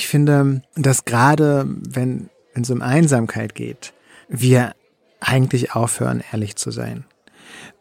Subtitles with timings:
[0.00, 3.92] ich finde, dass gerade wenn es um Einsamkeit geht,
[4.30, 4.72] wir
[5.20, 7.04] eigentlich aufhören, ehrlich zu sein.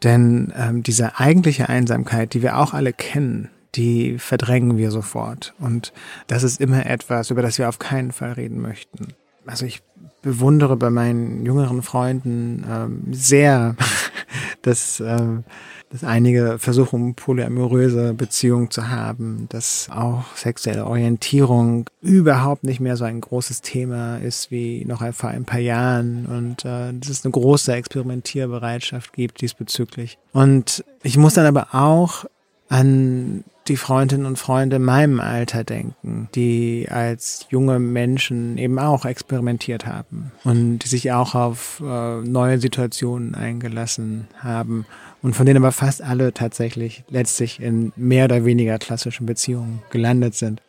[0.04, 5.54] Denn ähm, diese eigentliche Einsamkeit, die wir auch alle kennen, die verdrängen wir sofort.
[5.60, 5.94] Und
[6.28, 9.14] das ist immer etwas, über das wir auf keinen Fall reden möchten.
[9.50, 9.82] Also ich
[10.22, 13.76] bewundere bei meinen jüngeren Freunden ähm, sehr,
[14.62, 15.44] dass ähm,
[15.92, 23.06] dass einige versuchen, polyamoröse Beziehungen zu haben, dass auch sexuelle Orientierung überhaupt nicht mehr so
[23.06, 27.32] ein großes Thema ist wie noch vor ein paar Jahren und äh, dass es eine
[27.32, 30.20] große Experimentierbereitschaft gibt diesbezüglich.
[30.32, 32.26] Und ich muss dann aber auch
[32.70, 39.06] an die Freundinnen und Freunde in meinem Alter denken, die als junge Menschen eben auch
[39.06, 44.86] experimentiert haben und die sich auch auf äh, neue Situationen eingelassen haben
[45.22, 50.36] und von denen aber fast alle tatsächlich letztlich in mehr oder weniger klassischen Beziehungen gelandet
[50.36, 50.62] sind.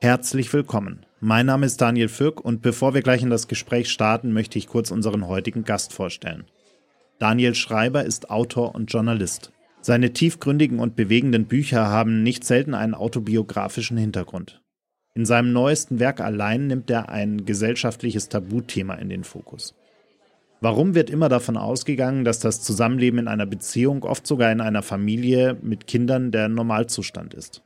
[0.00, 1.04] Herzlich willkommen.
[1.20, 4.66] Mein Name ist Daniel Fürk und bevor wir gleich in das Gespräch starten, möchte ich
[4.66, 6.44] kurz unseren heutigen Gast vorstellen.
[7.18, 9.52] Daniel Schreiber ist Autor und Journalist.
[9.86, 14.60] Seine tiefgründigen und bewegenden Bücher haben nicht selten einen autobiografischen Hintergrund.
[15.14, 19.76] In seinem neuesten Werk allein nimmt er ein gesellschaftliches Tabuthema in den Fokus.
[20.60, 24.82] Warum wird immer davon ausgegangen, dass das Zusammenleben in einer Beziehung, oft sogar in einer
[24.82, 27.62] Familie mit Kindern, der Normalzustand ist?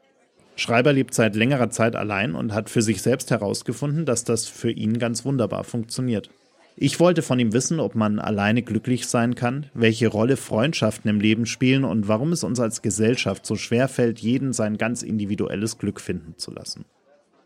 [0.56, 4.70] Schreiber lebt seit längerer Zeit allein und hat für sich selbst herausgefunden, dass das für
[4.70, 6.28] ihn ganz wunderbar funktioniert.
[6.82, 11.20] Ich wollte von ihm wissen, ob man alleine glücklich sein kann, welche Rolle Freundschaften im
[11.20, 15.76] Leben spielen und warum es uns als Gesellschaft so schwer fällt, jeden sein ganz individuelles
[15.76, 16.86] Glück finden zu lassen.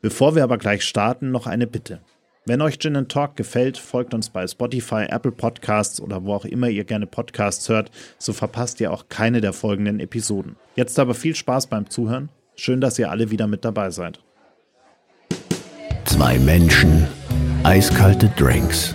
[0.02, 1.98] Bevor wir aber gleich starten, noch eine Bitte.
[2.46, 6.68] Wenn euch Gin Talk gefällt, folgt uns bei Spotify, Apple Podcasts oder wo auch immer
[6.68, 10.54] ihr gerne Podcasts hört, so verpasst ihr auch keine der folgenden Episoden.
[10.76, 12.28] Jetzt aber viel Spaß beim Zuhören.
[12.54, 14.20] Schön, dass ihr alle wieder mit dabei seid.
[16.04, 17.08] Zwei Menschen,
[17.64, 18.94] eiskalte Drinks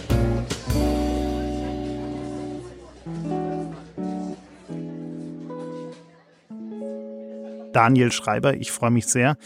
[7.73, 8.55] Daniel Schreiber.
[8.55, 9.37] Ich freue mich sehr,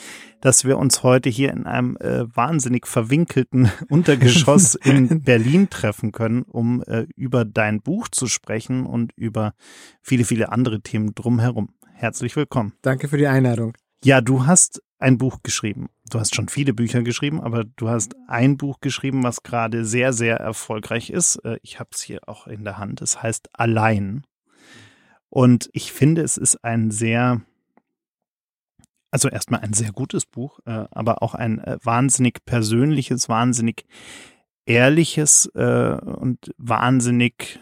[0.41, 6.43] dass wir uns heute hier in einem äh, wahnsinnig verwinkelten Untergeschoss in Berlin treffen können,
[6.43, 9.53] um äh, über dein Buch zu sprechen und über
[10.01, 11.69] viele, viele andere Themen drumherum.
[11.93, 12.73] Herzlich willkommen.
[12.81, 13.73] Danke für die Einladung.
[14.03, 15.87] Ja, du hast ein Buch geschrieben.
[16.09, 20.13] Du hast schon viele Bücher geschrieben, aber du hast ein Buch geschrieben, was gerade sehr,
[20.13, 21.37] sehr erfolgreich ist.
[21.43, 23.01] Äh, ich habe es hier auch in der Hand.
[23.01, 24.23] Es heißt Allein.
[25.29, 27.41] Und ich finde, es ist ein sehr
[29.15, 33.85] also erstmal ein sehr gutes Buch, äh, aber auch ein äh, wahnsinnig persönliches, wahnsinnig
[34.65, 37.61] ehrliches äh, und wahnsinnig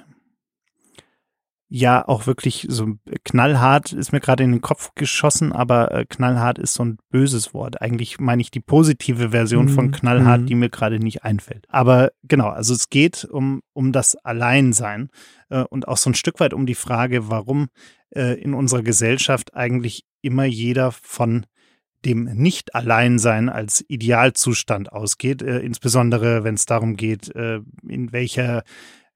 [1.75, 6.59] ja auch wirklich so knallhart ist mir gerade in den Kopf geschossen, aber äh, knallhart
[6.59, 7.81] ist so ein böses Wort.
[7.81, 9.69] Eigentlich meine ich die positive Version mhm.
[9.69, 10.45] von knallhart, mhm.
[10.45, 11.65] die mir gerade nicht einfällt.
[11.69, 15.09] Aber genau, also es geht um, um das Alleinsein
[15.49, 17.69] äh, und auch so ein Stück weit um die Frage, warum
[18.11, 21.47] äh, in unserer Gesellschaft eigentlich immer jeder von
[22.05, 28.61] dem Nicht-Alleinsein als Idealzustand ausgeht, äh, insbesondere wenn es darum geht, äh, in welcher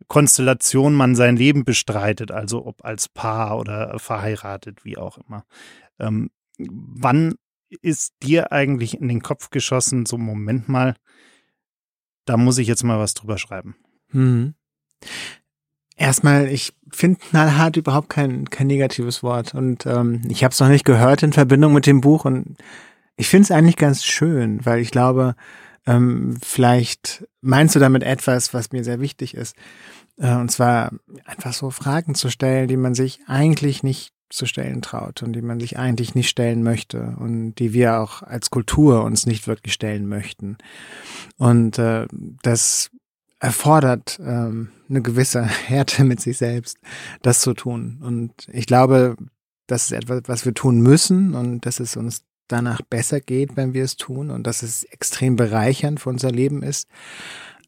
[0.08, 5.44] Konstellation man sein Leben bestreitet, also ob als Paar oder verheiratet, wie auch immer.
[6.00, 7.36] Ähm, wann
[7.82, 10.96] ist dir eigentlich in den Kopf geschossen, so Moment mal,
[12.26, 13.76] da muss ich jetzt mal was drüber schreiben?
[14.10, 14.54] Hm.
[15.96, 19.56] Erstmal, ich finde knallhart überhaupt kein, kein negatives Wort.
[19.56, 22.26] Und ähm, ich habe es noch nicht gehört in Verbindung mit dem Buch.
[22.26, 22.58] Und
[23.16, 25.36] ich finde es eigentlich ganz schön, weil ich glaube,
[25.88, 29.56] ähm, vielleicht meinst du damit etwas, was mir sehr wichtig ist.
[30.18, 30.92] Äh, und zwar
[31.26, 35.42] einfach so Fragen zu stellen, die man sich eigentlich nicht zu stellen traut und die
[35.42, 39.74] man sich eigentlich nicht stellen möchte und die wir auch als Kultur uns nicht wirklich
[39.74, 40.58] stellen möchten.
[41.38, 42.08] Und äh,
[42.44, 42.92] das
[43.40, 46.78] erfordert ähm, eine gewisse Härte mit sich selbst,
[47.22, 48.02] das zu tun.
[48.04, 49.16] Und ich glaube,
[49.68, 53.74] das ist etwas, was wir tun müssen und dass es uns danach besser geht, wenn
[53.74, 56.88] wir es tun und dass es extrem bereichernd für unser Leben ist.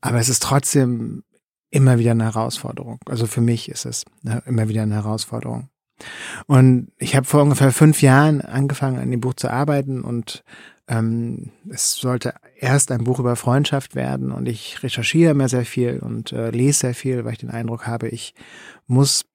[0.02, 1.24] Aber es ist trotzdem
[1.72, 3.00] immer wieder eine Herausforderung.
[3.06, 4.06] Also für mich ist es
[4.46, 5.70] immer wieder eine Herausforderung.
[6.48, 10.44] Und ich habe vor ungefähr fünf Jahren angefangen, an dem Buch zu arbeiten und
[10.88, 16.00] ähm, es sollte erst ein Buch über Freundschaft werden und ich recherchiere immer sehr viel
[16.00, 18.34] und äh, lese sehr viel, weil ich den Eindruck habe, ich
[18.88, 19.26] muss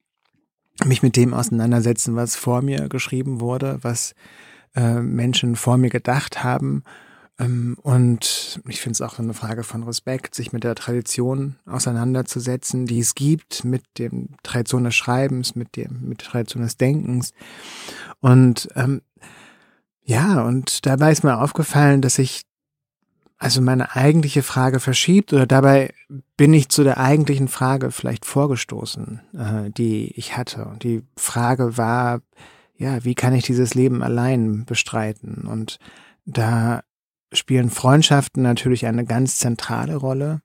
[0.85, 4.14] mich mit dem auseinandersetzen, was vor mir geschrieben wurde, was
[4.75, 6.82] äh, Menschen vor mir gedacht haben.
[7.38, 12.87] Ähm, und ich finde es auch eine Frage von Respekt, sich mit der Tradition auseinanderzusetzen,
[12.87, 17.32] die es gibt, mit dem Tradition des Schreibens, mit dem, mit der Tradition des Denkens.
[18.21, 19.03] Und ähm,
[20.05, 22.43] ja, und dabei ist mir aufgefallen, dass ich
[23.38, 25.93] also meine eigentliche Frage verschiebt oder dabei
[26.37, 30.67] bin ich zu der eigentlichen Frage vielleicht vorgestoßen, äh, die ich hatte.
[30.67, 32.20] Und die Frage war,
[32.76, 35.47] ja, wie kann ich dieses Leben allein bestreiten?
[35.47, 35.79] Und
[36.26, 36.82] da
[37.32, 40.41] spielen Freundschaften natürlich eine ganz zentrale Rolle.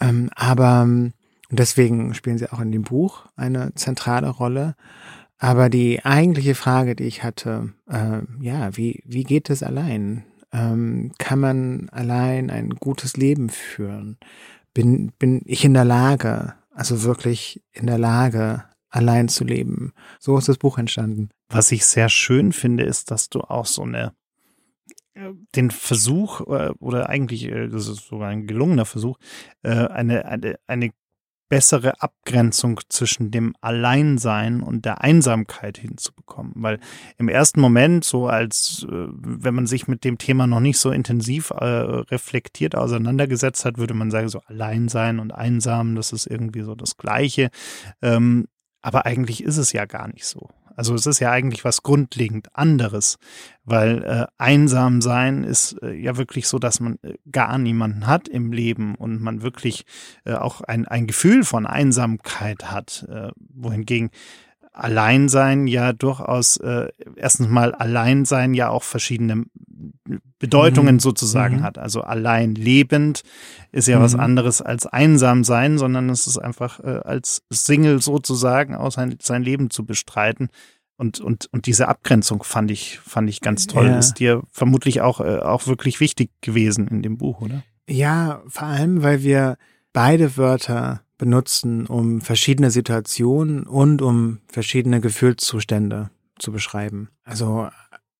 [0.00, 0.88] Ähm, aber
[1.50, 4.74] deswegen spielen sie auch in dem Buch eine zentrale Rolle.
[5.38, 10.24] Aber die eigentliche Frage, die ich hatte, äh, ja, wie, wie geht es allein?
[10.52, 14.18] Ähm, kann man allein ein gutes Leben führen?
[14.74, 19.92] Bin, bin ich in der Lage, also wirklich in der Lage, allein zu leben?
[20.18, 21.30] So ist das Buch entstanden.
[21.48, 24.12] Was ich sehr schön finde, ist, dass du auch so eine
[25.14, 29.18] äh, den Versuch äh, oder eigentlich äh, das ist sogar ein gelungener Versuch
[29.62, 30.90] eine eine eine
[31.48, 36.52] bessere Abgrenzung zwischen dem Alleinsein und der Einsamkeit hinzubekommen.
[36.54, 36.78] Weil
[37.18, 41.50] im ersten Moment, so als wenn man sich mit dem Thema noch nicht so intensiv
[41.50, 46.96] reflektiert auseinandergesetzt hat, würde man sagen, so Alleinsein und Einsam, das ist irgendwie so das
[46.96, 47.50] Gleiche.
[48.00, 48.46] Ähm,
[48.82, 50.48] aber eigentlich ist es ja gar nicht so.
[50.76, 53.18] Also es ist ja eigentlich was grundlegend anderes,
[53.64, 58.28] weil äh, einsam sein ist äh, ja wirklich so, dass man äh, gar niemanden hat
[58.28, 59.84] im Leben und man wirklich
[60.24, 64.10] äh, auch ein, ein Gefühl von Einsamkeit hat, äh, wohingegen
[64.72, 69.44] Alleinsein ja durchaus äh, erstens mal Alleinsein ja auch verschiedene
[70.38, 71.00] Bedeutungen mhm.
[71.00, 71.62] sozusagen mhm.
[71.62, 71.78] hat.
[71.78, 73.22] Also allein lebend
[73.72, 74.02] ist ja mhm.
[74.02, 79.16] was anderes als einsam sein, sondern es ist einfach äh, als Single sozusagen auch sein,
[79.20, 80.48] sein Leben zu bestreiten.
[80.96, 83.86] Und, und, und diese Abgrenzung fand ich, fand ich ganz toll.
[83.86, 83.98] Ja.
[83.98, 87.62] Ist dir vermutlich auch, äh, auch wirklich wichtig gewesen in dem Buch, oder?
[87.88, 89.56] Ja, vor allem, weil wir
[89.92, 96.08] beide Wörter benutzen, um verschiedene Situationen und um verschiedene Gefühlszustände
[96.38, 97.10] zu beschreiben.
[97.24, 97.68] Also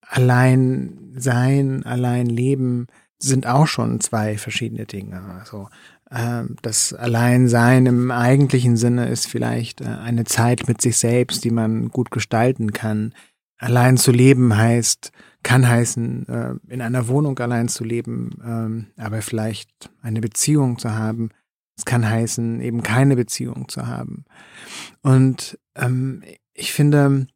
[0.03, 2.89] allein sein, allein leben
[3.19, 5.23] sind auch schon zwei verschiedene Dinge.
[5.39, 5.69] Also
[6.11, 11.51] äh, das Alleinsein im eigentlichen Sinne ist vielleicht äh, eine Zeit mit sich selbst, die
[11.51, 13.15] man gut gestalten kann.
[13.57, 15.11] Allein zu leben heißt,
[15.43, 20.93] kann heißen, äh, in einer Wohnung allein zu leben, ähm, aber vielleicht eine Beziehung zu
[20.93, 21.31] haben
[21.81, 24.27] es kann heißen, eben keine Beziehung zu haben.
[25.01, 26.23] Und ähm,
[26.53, 27.27] ich finde,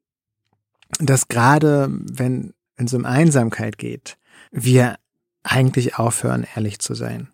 [1.00, 4.18] dass gerade wenn, es um Einsamkeit geht,
[4.50, 4.96] wir
[5.42, 7.28] eigentlich aufhören, ehrlich zu sein.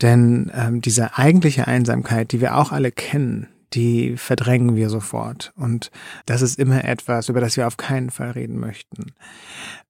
[0.00, 5.52] Denn ähm, diese eigentliche Einsamkeit, die wir auch alle kennen, die verdrängen wir sofort.
[5.56, 5.90] Und
[6.26, 9.12] das ist immer etwas, über das wir auf keinen Fall reden möchten.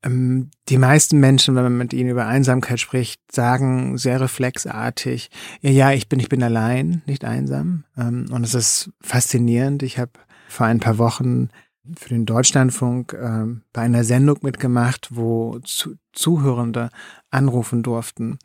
[0.02, 5.30] Ähm, die meisten Menschen, wenn man mit ihnen über Einsamkeit spricht, sagen sehr reflexartig,
[5.60, 7.84] ja, ja, ich bin, ich bin allein, nicht einsam.
[7.96, 9.82] Ähm, und es ist faszinierend.
[9.82, 10.12] Ich habe
[10.48, 11.50] vor ein paar Wochen
[11.96, 16.90] für den Deutschlandfunk äh, bei einer Sendung mitgemacht, wo zu, Zuhörende
[17.30, 18.38] anrufen durften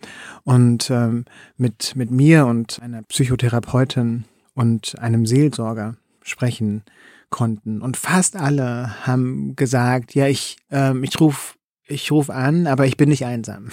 [0.43, 1.25] und ähm,
[1.57, 6.83] mit, mit mir und einer Psychotherapeutin und einem Seelsorger sprechen
[7.29, 7.81] konnten.
[7.81, 12.95] Und fast alle haben gesagt, ja, ich, ähm, ich rufe ich ruf an, aber ich
[12.95, 13.69] bin nicht einsam.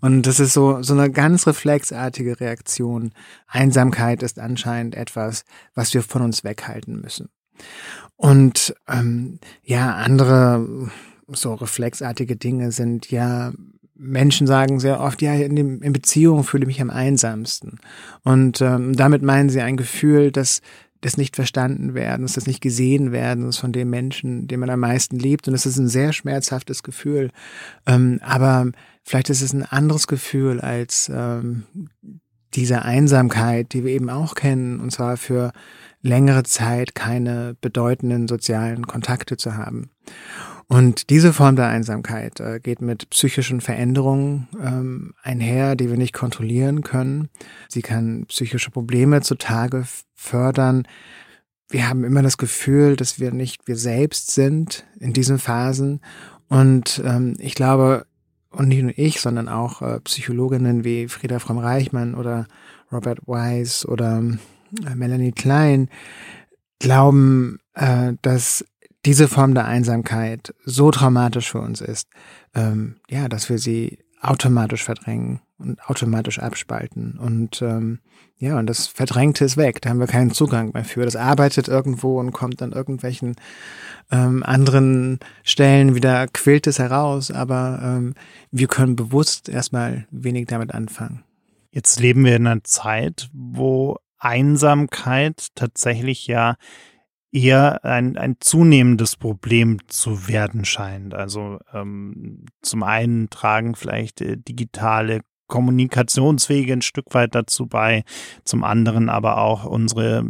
[0.00, 3.12] Und das ist so, so eine ganz reflexartige Reaktion.
[3.46, 5.44] Einsamkeit ist anscheinend etwas,
[5.74, 7.30] was wir von uns weghalten müssen.
[8.16, 10.90] Und ähm, ja, andere
[11.28, 13.52] so reflexartige Dinge sind ja
[14.00, 17.78] Menschen sagen sehr oft, ja, in, dem, in Beziehungen fühle ich mich am einsamsten.
[18.24, 20.62] Und ähm, damit meinen sie ein Gefühl, dass
[21.02, 24.70] das nicht verstanden werden, dass das nicht gesehen werden, das von dem Menschen, den man
[24.70, 25.48] am meisten liebt.
[25.48, 27.30] Und das ist ein sehr schmerzhaftes Gefühl.
[27.86, 28.70] Ähm, aber
[29.02, 31.64] vielleicht ist es ein anderes Gefühl als ähm,
[32.54, 35.52] diese Einsamkeit, die wir eben auch kennen, und zwar für
[36.02, 39.90] längere Zeit keine bedeutenden sozialen Kontakte zu haben.
[40.72, 46.12] Und diese Form der Einsamkeit äh, geht mit psychischen Veränderungen ähm, einher, die wir nicht
[46.12, 47.28] kontrollieren können.
[47.68, 49.82] Sie kann psychische Probleme zutage
[50.14, 50.86] fördern.
[51.68, 56.02] Wir haben immer das Gefühl, dass wir nicht wir selbst sind in diesen Phasen.
[56.48, 58.06] Und ähm, ich glaube,
[58.50, 62.46] und nicht nur ich, sondern auch äh, Psychologinnen wie Frieda Fromm-Reichmann oder
[62.92, 64.22] Robert Wise oder
[64.86, 65.88] äh, Melanie Klein
[66.78, 68.64] glauben, äh, dass
[69.04, 72.08] diese Form der Einsamkeit so traumatisch für uns ist,
[72.54, 77.18] ähm, ja, dass wir sie automatisch verdrängen und automatisch abspalten.
[77.18, 78.00] Und ähm,
[78.36, 79.80] ja, und das Verdrängte ist weg.
[79.80, 81.04] Da haben wir keinen Zugang mehr für.
[81.04, 83.36] Das arbeitet irgendwo und kommt an irgendwelchen
[84.10, 88.14] ähm, anderen Stellen wieder, quillt es heraus, aber ähm,
[88.50, 91.24] wir können bewusst erstmal wenig damit anfangen.
[91.70, 96.56] Jetzt leben wir in einer Zeit, wo Einsamkeit tatsächlich ja
[97.32, 101.14] eher ein, ein zunehmendes Problem zu werden scheint.
[101.14, 105.20] Also ähm, zum einen tragen vielleicht äh, digitale
[105.50, 108.04] Kommunikationswege ein Stück weit dazu bei,
[108.44, 110.24] zum anderen aber auch unsere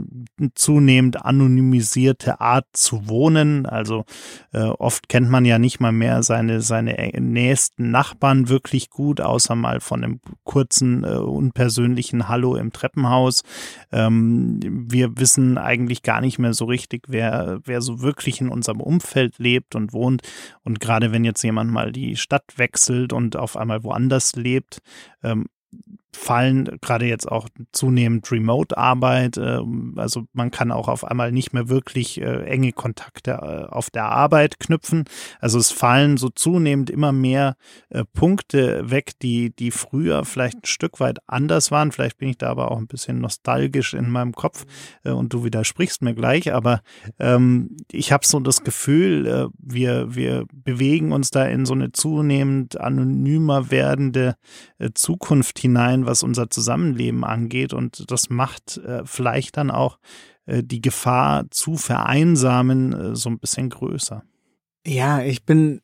[0.57, 3.67] zunehmend anonymisierte Art zu wohnen.
[3.67, 4.05] Also
[4.53, 9.55] äh, oft kennt man ja nicht mal mehr seine, seine nächsten Nachbarn wirklich gut, außer
[9.55, 13.43] mal von einem kurzen, äh, unpersönlichen Hallo im Treppenhaus.
[13.93, 14.59] Ähm,
[14.91, 19.39] wir wissen eigentlich gar nicht mehr so richtig, wer, wer so wirklich in unserem Umfeld
[19.39, 20.23] lebt und wohnt.
[20.65, 24.81] Und gerade wenn jetzt jemand mal die Stadt wechselt und auf einmal woanders lebt,
[25.23, 25.47] ähm,
[26.13, 29.37] fallen gerade jetzt auch zunehmend Remote-Arbeit.
[29.37, 29.61] Äh,
[29.97, 34.07] also man kann auch auf einmal nicht mehr wirklich äh, enge Kontakte äh, auf der
[34.07, 35.05] Arbeit knüpfen.
[35.41, 37.57] Also es fallen so zunehmend immer mehr
[38.13, 41.93] Punkte weg, die, die früher vielleicht ein Stück weit anders waren.
[41.93, 44.65] Vielleicht bin ich da aber auch ein bisschen nostalgisch in meinem Kopf
[45.05, 46.53] und du widersprichst mir gleich.
[46.53, 46.81] Aber
[47.19, 52.81] ähm, ich habe so das Gefühl, wir, wir bewegen uns da in so eine zunehmend
[52.81, 54.37] anonymer werdende
[54.95, 57.73] Zukunft hinein sein, was unser Zusammenleben angeht.
[57.73, 59.99] Und das macht äh, vielleicht dann auch
[60.47, 64.23] äh, die Gefahr zu vereinsamen äh, so ein bisschen größer.
[64.87, 65.81] Ja, ich bin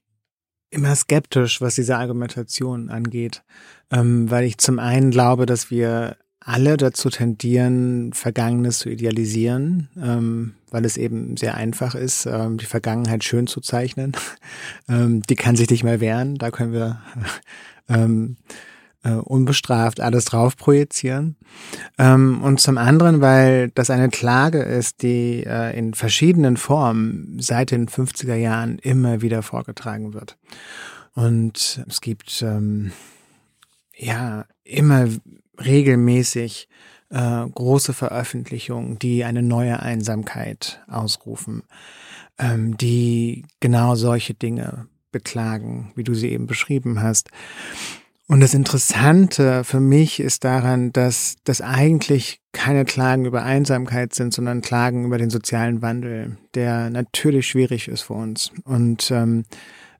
[0.71, 3.45] immer skeptisch, was diese Argumentation angeht,
[3.91, 10.55] ähm, weil ich zum einen glaube, dass wir alle dazu tendieren, Vergangenes zu idealisieren, ähm,
[10.71, 14.13] weil es eben sehr einfach ist, ähm, die Vergangenheit schön zu zeichnen.
[14.89, 17.01] ähm, die kann sich nicht mehr wehren, da können wir
[17.89, 18.37] ähm,
[19.07, 21.37] äh, unbestraft alles drauf projizieren.
[21.97, 27.71] Ähm, und zum anderen, weil das eine Klage ist, die äh, in verschiedenen Formen seit
[27.71, 30.37] den 50er Jahren immer wieder vorgetragen wird.
[31.15, 32.93] Und es gibt ähm,
[33.97, 35.09] ja immer
[35.65, 36.69] regelmäßig
[37.11, 41.63] äh, große Veröffentlichungen, die eine neue Einsamkeit ausrufen,
[42.39, 47.31] ähm, die genau solche Dinge beklagen, wie du sie eben beschrieben hast.
[48.29, 54.35] Und das Interessante für mich ist daran, dass das eigentlich keine Klagen über Einsamkeit sind,
[54.35, 59.45] sondern Klagen über den sozialen Wandel, der natürlich schwierig ist für uns und ähm,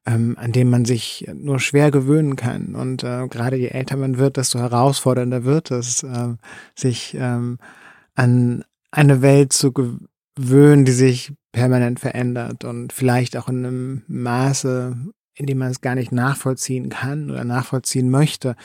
[0.07, 2.75] ähm, an dem man sich nur schwer gewöhnen kann.
[2.75, 6.35] Und äh, gerade je älter man wird, desto herausfordernder wird es, äh,
[6.75, 7.59] sich ähm,
[8.15, 14.97] an eine Welt zu gewöhnen, die sich permanent verändert und vielleicht auch in einem Maße
[15.37, 18.57] in dem man es gar nicht nachvollziehen kann oder nachvollziehen möchte.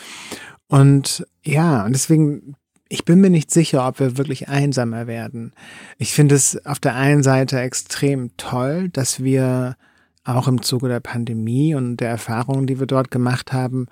[0.67, 2.55] Und ja, und deswegen,
[2.87, 5.53] ich bin mir nicht sicher, ob wir wirklich einsamer werden.
[5.97, 9.75] Ich finde es auf der einen Seite extrem toll, dass wir
[10.23, 13.87] auch im Zuge der Pandemie und der Erfahrungen, die wir dort gemacht haben,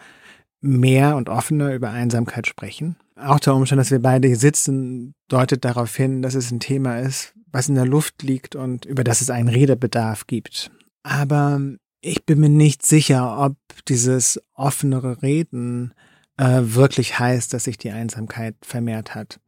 [0.62, 2.96] mehr und offener über Einsamkeit sprechen.
[3.16, 7.00] Auch der Umstand, dass wir beide hier sitzen, deutet darauf hin, dass es ein Thema
[7.00, 10.72] ist, was in der Luft liegt und über das es einen Redebedarf gibt.
[11.04, 11.60] Aber
[12.02, 15.94] ich bin mir nicht sicher, ob dieses offenere Reden
[16.38, 19.40] äh, wirklich heißt, dass sich die Einsamkeit vermehrt hat.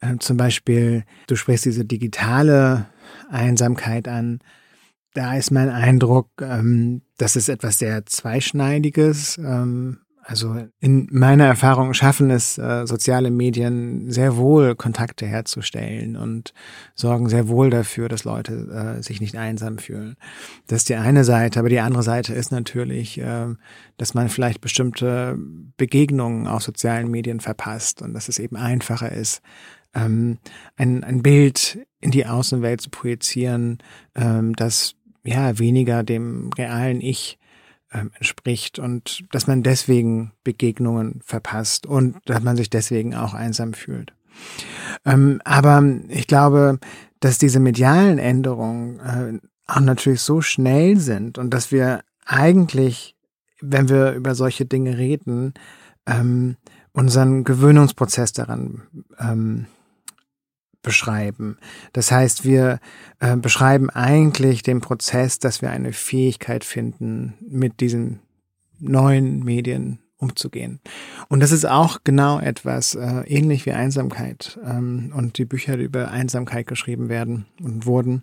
[0.00, 2.86] Äh, zum Beispiel, du sprichst diese digitale
[3.28, 4.38] Einsamkeit an.
[5.14, 9.38] Da ist mein Eindruck, ähm, das ist etwas sehr Zweischneidiges.
[9.38, 9.98] Ähm,
[10.28, 16.52] also in meiner Erfahrung schaffen es äh, soziale Medien sehr wohl, Kontakte herzustellen und
[16.96, 20.16] sorgen sehr wohl dafür, dass Leute äh, sich nicht einsam fühlen.
[20.66, 23.54] Das ist die eine Seite, aber die andere Seite ist natürlich, äh,
[23.98, 25.38] dass man vielleicht bestimmte
[25.76, 29.42] Begegnungen auf sozialen Medien verpasst und dass es eben einfacher ist,
[29.94, 30.38] ähm,
[30.74, 33.78] ein, ein Bild in die Außenwelt zu projizieren,
[34.16, 37.38] ähm, das ja weniger dem realen Ich
[37.92, 43.74] ähm, entspricht und dass man deswegen Begegnungen verpasst und dass man sich deswegen auch einsam
[43.74, 44.12] fühlt.
[45.04, 46.78] Ähm, aber ich glaube,
[47.20, 53.16] dass diese medialen Änderungen äh, auch natürlich so schnell sind und dass wir eigentlich,
[53.60, 55.54] wenn wir über solche Dinge reden,
[56.06, 56.56] ähm,
[56.92, 58.82] unseren Gewöhnungsprozess daran
[59.18, 59.66] ähm,
[60.86, 61.58] beschreiben.
[61.92, 62.78] Das heißt, wir
[63.18, 68.20] äh, beschreiben eigentlich den Prozess, dass wir eine Fähigkeit finden, mit diesen
[68.78, 70.80] neuen Medien umzugehen.
[71.28, 75.84] Und das ist auch genau etwas äh, ähnlich wie Einsamkeit ähm, und die Bücher, die
[75.84, 78.22] über Einsamkeit geschrieben werden und wurden.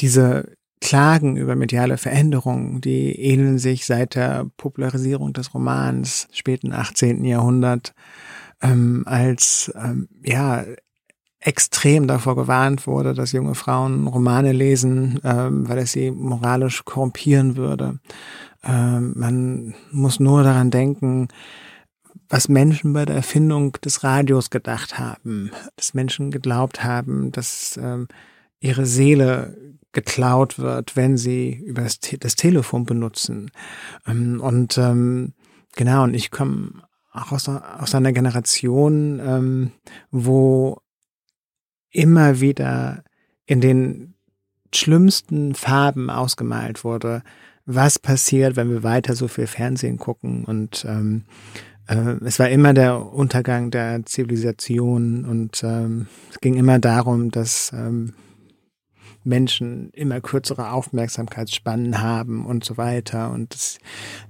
[0.00, 7.22] Diese Klagen über mediale Veränderungen, die ähneln sich seit der Popularisierung des Romans späten 18.
[7.24, 7.92] Jahrhundert,
[8.62, 10.64] ähm, als ähm, ja
[11.44, 17.56] extrem davor gewarnt wurde, dass junge Frauen Romane lesen, ähm, weil es sie moralisch korrumpieren
[17.56, 17.98] würde.
[18.62, 21.28] Ähm, man muss nur daran denken,
[22.28, 28.06] was Menschen bei der Erfindung des Radios gedacht haben, dass Menschen geglaubt haben, dass ähm,
[28.60, 29.56] ihre Seele
[29.90, 33.50] geklaut wird, wenn sie über das, Te das Telefon benutzen.
[34.06, 35.34] Ähm, und ähm,
[35.74, 36.70] genau, und ich komme
[37.12, 39.72] auch aus, aus einer Generation, ähm,
[40.10, 40.80] wo
[41.92, 43.04] immer wieder
[43.46, 44.14] in den
[44.74, 47.22] schlimmsten Farben ausgemalt wurde,
[47.66, 50.44] was passiert, wenn wir weiter so viel Fernsehen gucken.
[50.44, 51.24] Und ähm,
[51.86, 57.72] äh, es war immer der Untergang der Zivilisation und ähm, es ging immer darum, dass
[57.72, 58.14] ähm,
[59.24, 63.78] Menschen immer kürzere Aufmerksamkeitsspannen haben und so weiter und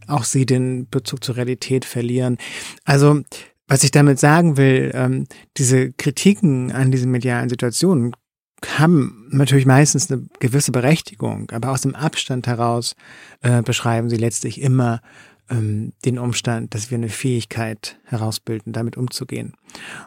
[0.06, 2.36] auch sie den Bezug zur Realität verlieren.
[2.84, 3.22] Also
[3.72, 5.26] was ich damit sagen will, ähm,
[5.56, 8.14] diese Kritiken an diesen medialen Situationen
[8.76, 12.94] haben natürlich meistens eine gewisse Berechtigung, aber aus dem Abstand heraus
[13.40, 15.00] äh, beschreiben sie letztlich immer
[15.48, 19.54] ähm, den Umstand, dass wir eine Fähigkeit herausbilden, damit umzugehen.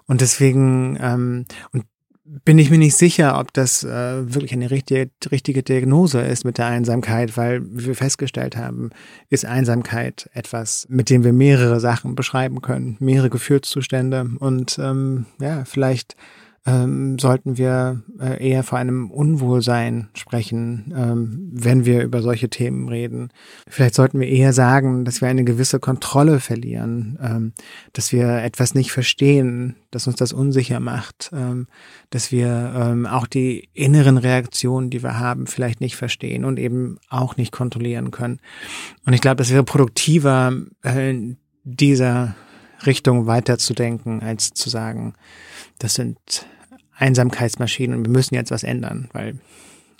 [0.05, 1.85] Und deswegen, ähm, und
[2.25, 6.57] bin ich mir nicht sicher, ob das äh, wirklich eine richtige, richtige Diagnose ist mit
[6.57, 8.89] der Einsamkeit, weil wie wir festgestellt haben,
[9.29, 14.27] ist Einsamkeit etwas, mit dem wir mehrere Sachen beschreiben können, mehrere Gefühlszustände.
[14.39, 16.15] Und ähm, ja, vielleicht
[16.67, 22.89] ähm, sollten wir äh, eher vor einem Unwohlsein sprechen, ähm, wenn wir über solche Themen
[22.89, 23.29] reden.
[23.67, 27.53] Vielleicht sollten wir eher sagen, dass wir eine gewisse Kontrolle verlieren, ähm,
[27.93, 31.67] dass wir etwas nicht verstehen, dass uns das unsicher macht, ähm,
[32.09, 36.97] dass wir ähm, auch die inneren Reaktionen, die wir haben, vielleicht nicht verstehen und eben
[37.09, 38.39] auch nicht kontrollieren können.
[39.05, 40.51] Und ich glaube, das wäre produktiver,
[40.83, 42.35] äh, in dieser
[42.85, 45.13] Richtung weiterzudenken, als zu sagen,
[45.77, 46.47] das sind
[46.95, 49.39] Einsamkeitsmaschinen und wir müssen jetzt was ändern, weil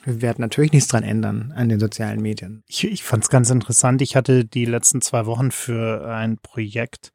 [0.06, 2.64] wir werden natürlich nichts dran ändern an den sozialen Medien.
[2.68, 4.02] Ich, ich fand es ganz interessant.
[4.02, 7.12] Ich hatte die letzten zwei Wochen für ein Projekt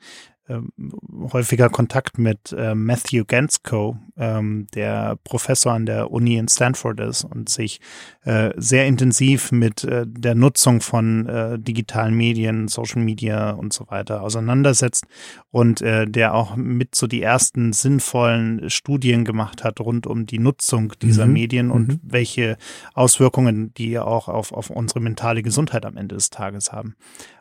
[1.32, 7.24] häufiger Kontakt mit äh, Matthew Gansko, ähm, der Professor an der Uni in Stanford ist
[7.24, 7.80] und sich
[8.24, 13.86] äh, sehr intensiv mit äh, der Nutzung von äh, digitalen Medien, Social Media und so
[13.88, 15.06] weiter auseinandersetzt
[15.50, 20.38] und äh, der auch mit so die ersten sinnvollen Studien gemacht hat rund um die
[20.38, 21.32] Nutzung dieser mhm.
[21.32, 22.00] Medien und mhm.
[22.02, 22.56] welche
[22.94, 26.96] Auswirkungen die auch auf, auf unsere mentale Gesundheit am Ende des Tages haben.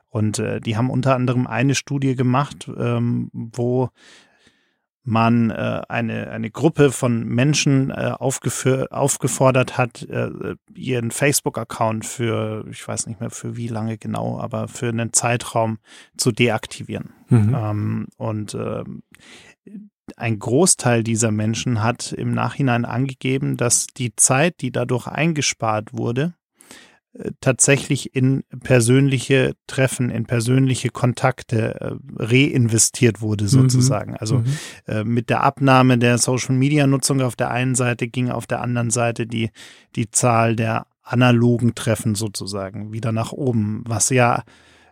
[0.10, 3.90] Und äh, die haben unter anderem eine Studie gemacht, ähm, wo
[5.04, 12.88] man äh, eine, eine Gruppe von Menschen äh, aufgefordert hat, äh, ihren Facebook-Account für, ich
[12.88, 15.80] weiß nicht mehr für wie lange genau, aber für einen Zeitraum
[16.18, 17.14] zu deaktivieren.
[17.30, 17.56] Mhm.
[17.58, 18.84] Ähm, und äh,
[20.16, 26.34] ein Großteil dieser Menschen hat im Nachhinein angegeben, dass die Zeit, die dadurch eingespart wurde,
[27.42, 33.50] tatsächlich in persönliche Treffen, in persönliche Kontakte äh, reinvestiert wurde mhm.
[33.50, 34.16] sozusagen.
[34.16, 34.46] Also mhm.
[34.86, 38.92] Also äh, mit der Abnahme der Social-Media-Nutzung auf der einen Seite ging auf der anderen
[38.92, 39.50] Seite die,
[39.96, 44.44] die Zahl der analogen Treffen sozusagen wieder nach oben, was ja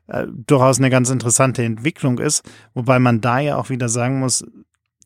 [0.07, 4.43] äh, durchaus eine ganz interessante Entwicklung ist, wobei man da ja auch wieder sagen muss,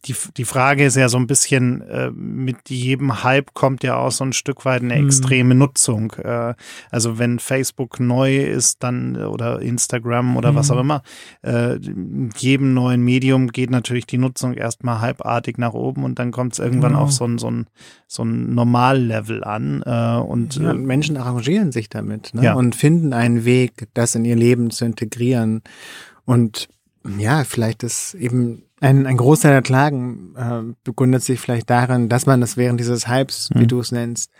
[0.06, 4.12] die, die Frage ist ja so ein bisschen, äh, mit jedem Hype kommt ja auch
[4.12, 5.06] so ein Stück weit eine mhm.
[5.06, 5.60] extreme mhm.
[5.60, 6.12] Nutzung.
[6.14, 6.56] Äh,
[6.90, 10.56] also wenn Facebook neu ist, dann oder Instagram oder mhm.
[10.56, 11.04] was auch immer,
[11.44, 11.78] äh,
[12.36, 16.60] jedem neuen Medium geht natürlich die Nutzung erstmal hypeartig nach oben und dann kommt es
[16.60, 17.04] irgendwann genau.
[17.04, 17.68] auf so ein, so ein,
[18.08, 19.84] so ein Normallevel an.
[19.86, 22.44] Äh, und, ja, äh, Menschen arrangieren sich damit ne?
[22.44, 22.54] ja.
[22.56, 25.62] und finden einen Weg, das in ihr Leben zu integrieren.
[26.26, 26.70] Und
[27.18, 32.26] ja, vielleicht ist eben ein, ein Großteil der Klagen äh, begründet sich vielleicht darin, dass
[32.26, 33.60] man das während dieses Hypes, mhm.
[33.60, 34.32] wie du es nennst,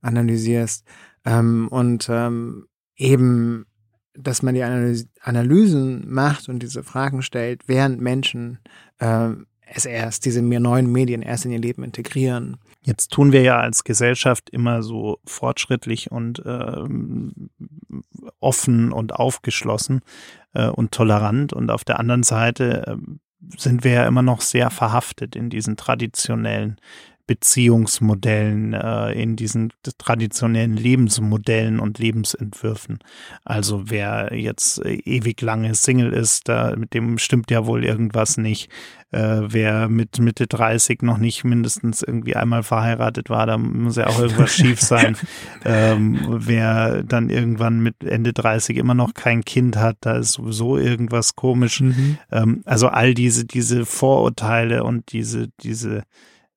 [0.00, 0.84] analysierst
[1.24, 3.66] ähm, und ähm, eben,
[4.14, 8.58] dass man die Analysen macht und diese Fragen stellt, während Menschen
[8.98, 9.30] äh,
[9.72, 12.56] es erst, diese mehr neuen Medien erst in ihr Leben integrieren.
[12.82, 16.82] Jetzt tun wir ja als Gesellschaft immer so fortschrittlich und äh,
[18.40, 20.00] offen und aufgeschlossen
[20.54, 22.96] äh, und tolerant und auf der anderen Seite äh,
[23.56, 26.76] sind wir ja immer noch sehr verhaftet in diesen traditionellen
[27.30, 32.98] Beziehungsmodellen, äh, in diesen traditionellen Lebensmodellen und Lebensentwürfen.
[33.44, 38.36] Also wer jetzt äh, ewig lange Single ist, da, mit dem stimmt ja wohl irgendwas
[38.36, 38.68] nicht.
[39.12, 44.08] Äh, wer mit Mitte 30 noch nicht mindestens irgendwie einmal verheiratet war, da muss ja
[44.08, 45.16] auch irgendwas schief sein.
[45.64, 50.78] Ähm, wer dann irgendwann mit Ende 30 immer noch kein Kind hat, da ist sowieso
[50.78, 51.80] irgendwas komisch.
[51.80, 52.18] Mhm.
[52.32, 56.02] Ähm, also all diese, diese Vorurteile und diese, diese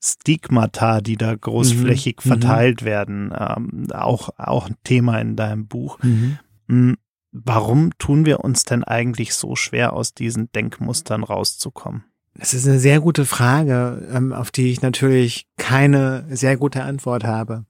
[0.03, 2.27] Stigmata, die da großflächig mhm.
[2.27, 2.85] verteilt mhm.
[2.85, 5.97] werden, ähm, auch, auch ein Thema in deinem Buch.
[6.03, 6.39] Mhm.
[6.67, 6.97] Hm,
[7.31, 12.03] warum tun wir uns denn eigentlich so schwer, aus diesen Denkmustern rauszukommen?
[12.35, 17.23] Das ist eine sehr gute Frage, ähm, auf die ich natürlich keine sehr gute Antwort
[17.23, 17.65] habe.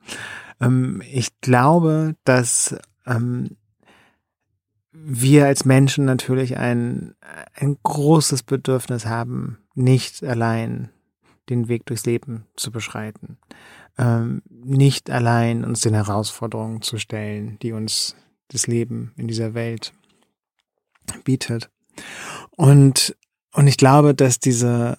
[0.60, 3.58] Ähm, ich glaube, dass ähm,
[4.92, 7.14] wir als Menschen natürlich ein,
[7.54, 10.90] ein großes Bedürfnis haben, nicht allein
[11.50, 13.38] den Weg durchs Leben zu beschreiten.
[13.98, 18.16] Ähm, nicht allein uns den Herausforderungen zu stellen, die uns
[18.50, 19.94] das Leben in dieser Welt
[21.24, 21.70] bietet.
[22.52, 23.16] Und,
[23.54, 24.98] und ich glaube, dass diese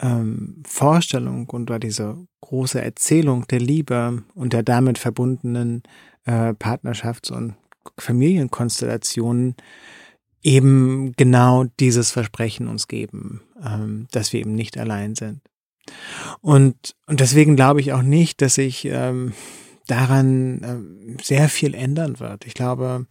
[0.00, 5.82] ähm, Vorstellung und diese große Erzählung der Liebe und der damit verbundenen
[6.24, 7.54] äh, Partnerschafts- und
[7.98, 9.56] Familienkonstellationen
[10.42, 15.40] eben genau dieses Versprechen uns geben, ähm, dass wir eben nicht allein sind.
[16.40, 19.32] Und, und deswegen glaube ich auch nicht, dass sich ähm,
[19.86, 22.46] daran ähm, sehr viel ändern wird.
[22.46, 23.06] Ich glaube,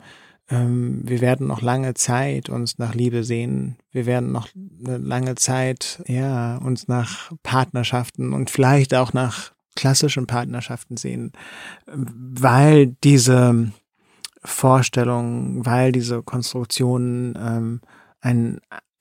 [0.49, 3.77] ähm, wir werden noch lange Zeit uns nach Liebe sehen.
[3.91, 4.49] Wir werden noch
[4.85, 11.31] eine lange Zeit, ja, uns nach Partnerschaften und vielleicht auch nach klassischen Partnerschaften sehen,
[11.87, 13.71] weil diese
[14.43, 17.81] Vorstellungen, weil diese Konstruktionen ähm,
[18.21, 18.59] ein,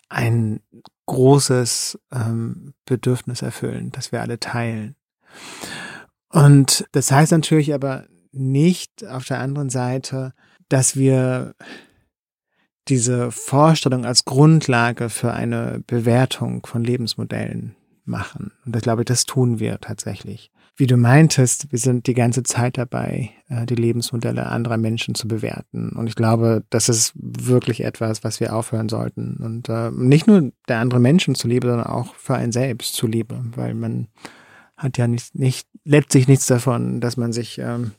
[0.09, 0.61] ein
[1.07, 4.97] großes ähm, Bedürfnis erfüllen, das wir alle teilen.
[6.29, 10.33] Und das heißt natürlich aber nicht auf der anderen Seite,
[10.69, 11.55] dass wir
[12.89, 18.53] diese Vorstellung als Grundlage für eine Bewertung von Lebensmodellen machen.
[18.65, 22.43] Und das glaube ich, das tun wir tatsächlich wie du meintest, wir sind die ganze
[22.43, 25.91] Zeit dabei, äh, die Lebensmodelle anderer Menschen zu bewerten.
[25.91, 29.37] Und ich glaube, das ist wirklich etwas, was wir aufhören sollten.
[29.37, 33.75] Und äh, nicht nur der andere Menschen zuliebe, sondern auch für einen selbst zuliebe, weil
[33.75, 34.09] man
[34.77, 37.93] hat ja nicht, nicht letztlich nichts davon, dass man sich ähm,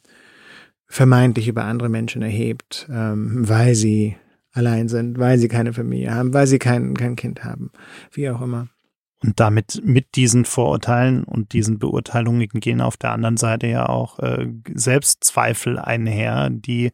[0.88, 4.16] vermeintlich über andere Menschen erhebt, ähm, weil sie
[4.52, 7.72] allein sind, weil sie keine Familie haben, weil sie kein, kein Kind haben,
[8.12, 8.68] wie auch immer.
[9.24, 14.20] Und damit mit diesen Vorurteilen und diesen Beurteilungen gehen auf der anderen Seite ja auch
[14.20, 16.92] äh, Selbstzweifel einher, die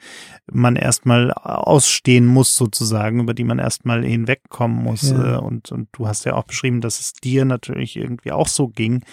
[0.51, 5.09] man erstmal ausstehen muss, sozusagen, über die man erstmal hinwegkommen muss.
[5.09, 5.37] Ja.
[5.37, 8.67] Äh, und, und du hast ja auch beschrieben, dass es dir natürlich irgendwie auch so
[8.67, 9.03] ging.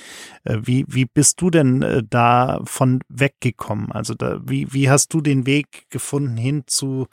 [0.44, 3.92] Äh, wie, wie bist du denn äh, davon weggekommen?
[3.92, 7.07] Also da, wie, wie hast du den Weg gefunden hin zu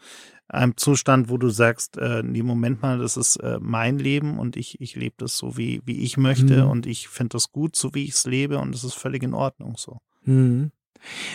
[0.54, 4.56] einem Zustand, wo du sagst, äh, nee, Moment mal, das ist äh, mein Leben und
[4.56, 6.70] ich, ich lebe das so, wie, wie ich möchte mhm.
[6.70, 9.34] und ich finde das gut, so wie ich es lebe und das ist völlig in
[9.34, 10.00] Ordnung so.
[10.26, 10.72] Mhm.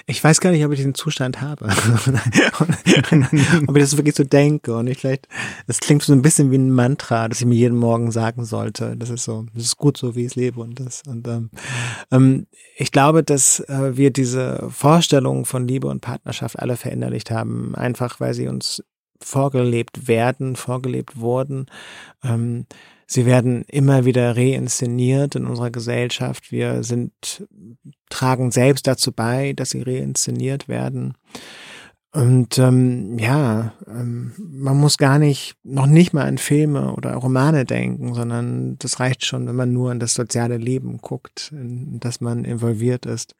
[0.06, 1.66] Ich weiß gar nicht, ob ich diesen Zustand habe.
[3.66, 4.76] ob ich das wirklich so denke.
[4.76, 5.28] Und ich vielleicht,
[5.66, 8.96] das klingt so ein bisschen wie ein Mantra, das ich mir jeden Morgen sagen sollte.
[8.96, 11.02] Das ist so, das ist gut so, wie ich lebe und das.
[11.06, 11.50] Und ähm,
[12.10, 17.74] ähm, ich glaube, dass äh, wir diese Vorstellungen von Liebe und Partnerschaft alle verinnerlicht haben,
[17.74, 18.82] einfach weil sie uns
[19.20, 21.66] vorgelebt werden, vorgelebt wurden.
[22.22, 22.66] Ähm,
[23.06, 26.52] sie werden immer wieder reinszeniert in unserer Gesellschaft.
[26.52, 27.46] Wir sind,
[28.10, 31.14] tragen selbst dazu bei, dass sie reinszeniert werden.
[32.12, 37.66] Und ähm, ja, ähm, man muss gar nicht, noch nicht mal an Filme oder Romane
[37.66, 42.20] denken, sondern das reicht schon, wenn man nur an das soziale Leben guckt, in das
[42.20, 43.34] man involviert ist.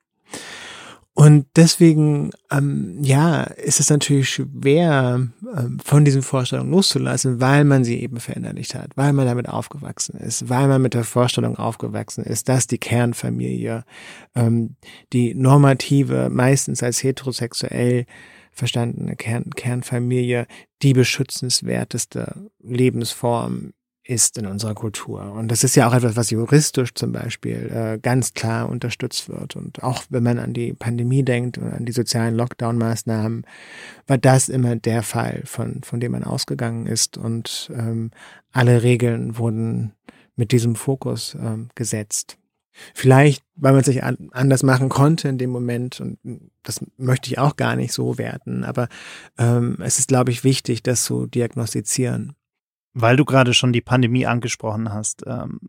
[1.19, 5.27] Und deswegen, ähm, ja, ist es natürlich schwer,
[5.57, 10.17] ähm, von diesen Vorstellungen loszulassen, weil man sie eben verinnerlicht hat, weil man damit aufgewachsen
[10.21, 13.85] ist, weil man mit der Vorstellung aufgewachsen ist, dass die Kernfamilie,
[14.37, 14.77] ähm,
[15.13, 18.07] die normative, meistens als heterosexuell
[18.53, 20.47] verstandene Kern Kernfamilie,
[20.83, 23.73] die beschützenswerteste Lebensform
[24.09, 25.33] ist in unserer Kultur.
[25.33, 29.55] Und das ist ja auch etwas, was juristisch zum Beispiel äh, ganz klar unterstützt wird.
[29.55, 33.45] Und auch wenn man an die Pandemie denkt und an die sozialen Lockdown-Maßnahmen,
[34.07, 37.19] war das immer der Fall, von, von dem man ausgegangen ist.
[37.19, 38.11] Und ähm,
[38.51, 39.93] alle Regeln wurden
[40.37, 42.39] mit diesem Fokus ähm, gesetzt.
[42.95, 46.19] Vielleicht, weil man sich an, anders machen konnte in dem Moment, und
[46.63, 48.89] das möchte ich auch gar nicht so werten, aber
[49.37, 52.38] ähm, es ist, glaube ich, wichtig, das zu diagnostizieren
[53.01, 55.61] weil du gerade schon die Pandemie angesprochen hast, ähm,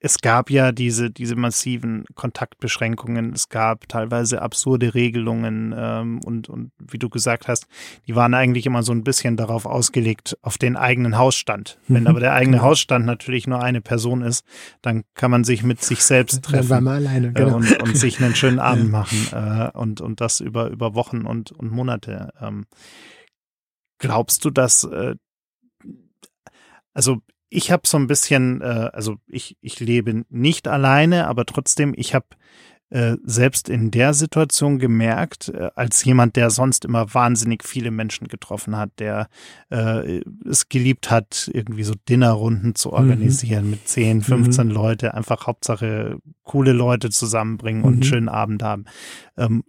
[0.00, 6.72] es gab ja diese, diese massiven Kontaktbeschränkungen, es gab teilweise absurde Regelungen ähm, und, und
[6.78, 7.66] wie du gesagt hast,
[8.06, 11.78] die waren eigentlich immer so ein bisschen darauf ausgelegt, auf den eigenen Hausstand.
[11.88, 12.08] Wenn mhm.
[12.08, 12.68] aber der eigene genau.
[12.68, 14.44] Hausstand natürlich nur eine Person ist,
[14.82, 17.48] dann kann man sich mit sich selbst treffen dann war man alleine, genau.
[17.48, 21.22] äh, und, und sich einen schönen Abend machen äh, und, und das über, über Wochen
[21.22, 22.34] und, und Monate.
[22.42, 22.66] Ähm,
[23.98, 25.14] glaubst du, dass äh,
[26.94, 27.18] also
[27.50, 32.14] ich habe so ein bisschen, äh, also ich, ich lebe nicht alleine, aber trotzdem, ich
[32.14, 32.26] habe
[32.90, 38.28] äh, selbst in der Situation gemerkt, äh, als jemand, der sonst immer wahnsinnig viele Menschen
[38.28, 39.28] getroffen hat, der
[39.70, 42.94] äh, es geliebt hat, irgendwie so Dinnerrunden zu mhm.
[42.94, 43.70] organisieren mhm.
[43.70, 44.72] mit 10, 15 mhm.
[44.72, 47.86] Leute, einfach Hauptsache coole Leute zusammenbringen mhm.
[47.86, 48.84] und einen schönen Abend haben.
[49.36, 49.64] Ähm,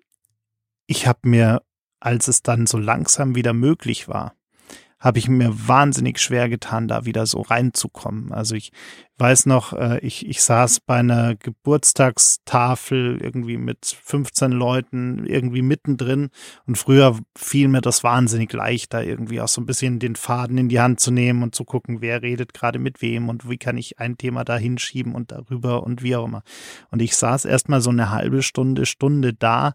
[0.87, 1.61] ich habe mir,
[1.99, 4.35] als es dann so langsam wieder möglich war,
[4.99, 8.31] habe ich mir wahnsinnig schwer getan, da wieder so reinzukommen.
[8.31, 8.71] Also ich
[9.17, 16.29] weiß noch, äh, ich, ich saß bei einer Geburtstagstafel irgendwie mit 15 Leuten irgendwie mittendrin
[16.65, 20.57] und früher fiel mir das wahnsinnig leicht, da irgendwie auch so ein bisschen den Faden
[20.57, 23.57] in die Hand zu nehmen und zu gucken, wer redet gerade mit wem und wie
[23.57, 26.43] kann ich ein Thema da hinschieben und darüber und wie auch immer.
[26.89, 29.73] Und ich saß erstmal so eine halbe Stunde, Stunde da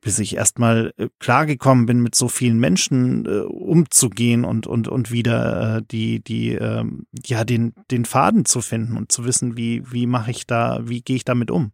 [0.00, 5.10] bis ich erstmal äh, klargekommen bin, mit so vielen Menschen äh, umzugehen und und und
[5.10, 6.84] wieder äh, die die äh,
[7.24, 11.02] ja den den Faden zu finden und zu wissen, wie wie mache ich da, wie
[11.02, 11.72] gehe ich damit um?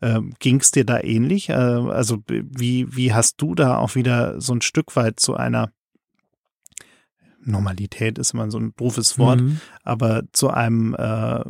[0.00, 1.48] Äh, Ging es dir da ähnlich?
[1.48, 5.72] Äh, also wie wie hast du da auch wieder so ein Stück weit zu einer
[7.44, 9.60] Normalität ist immer so ein doofes Wort, mhm.
[9.82, 11.44] aber zu einem äh,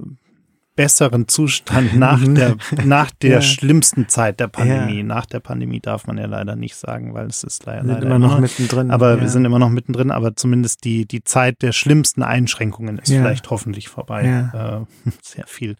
[0.82, 3.42] besseren Zustand nach der, nach der ja.
[3.42, 4.98] schlimmsten Zeit der Pandemie.
[4.98, 5.04] Ja.
[5.04, 8.18] Nach der Pandemie darf man ja leider nicht sagen, weil es ist leider, leider immer
[8.18, 8.90] noch mittendrin.
[8.90, 9.20] Aber ja.
[9.20, 13.48] wir sind immer noch mittendrin, aber zumindest die, die Zeit der schlimmsten Einschränkungen ist vielleicht
[13.48, 14.86] hoffentlich vorbei.
[15.04, 15.76] Äh, sehr viel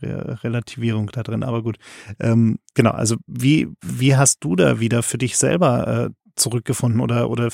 [0.00, 1.76] Relativierung da drin, aber gut.
[2.20, 7.28] Ähm, genau, also wie, wie hast du da wieder für dich selber äh, zurückgefunden oder,
[7.28, 7.48] oder,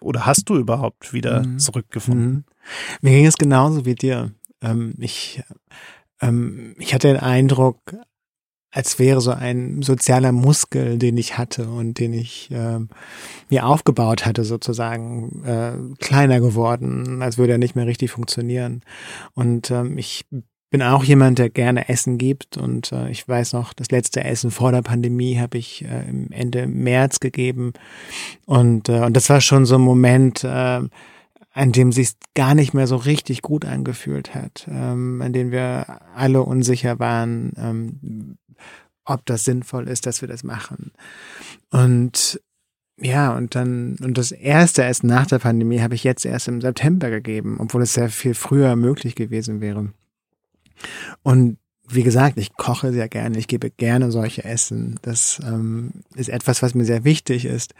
[0.00, 1.58] oder hast du überhaupt wieder mhm.
[1.58, 2.30] zurückgefunden?
[2.30, 2.44] Mhm.
[3.00, 4.30] Mir ging es genauso wie dir.
[4.62, 5.42] Ähm, ich
[6.20, 7.78] ähm, ich hatte den Eindruck,
[8.72, 12.78] als wäre so ein sozialer Muskel, den ich hatte und den ich äh,
[13.48, 18.82] mir aufgebaut hatte, sozusagen äh, kleiner geworden, als würde er nicht mehr richtig funktionieren.
[19.34, 20.24] Und ähm, ich
[20.70, 24.52] bin auch jemand, der gerne Essen gibt und äh, ich weiß noch, das letzte Essen
[24.52, 27.72] vor der Pandemie habe ich äh, Ende März gegeben
[28.46, 30.82] und äh, und das war schon so ein Moment, äh,
[31.52, 36.00] an dem sich gar nicht mehr so richtig gut angefühlt hat, ähm, an dem wir
[36.14, 38.36] alle unsicher waren, ähm,
[39.04, 40.92] ob das sinnvoll ist, dass wir das machen.
[41.70, 42.40] Und
[43.02, 46.60] ja, und dann, und das erste erst nach der Pandemie habe ich jetzt erst im
[46.60, 49.92] September gegeben, obwohl es sehr viel früher möglich gewesen wäre.
[51.22, 51.58] Und
[51.92, 54.98] wie gesagt, ich koche sehr gerne, ich gebe gerne solche Essen.
[55.02, 57.74] Das ähm, ist etwas, was mir sehr wichtig ist.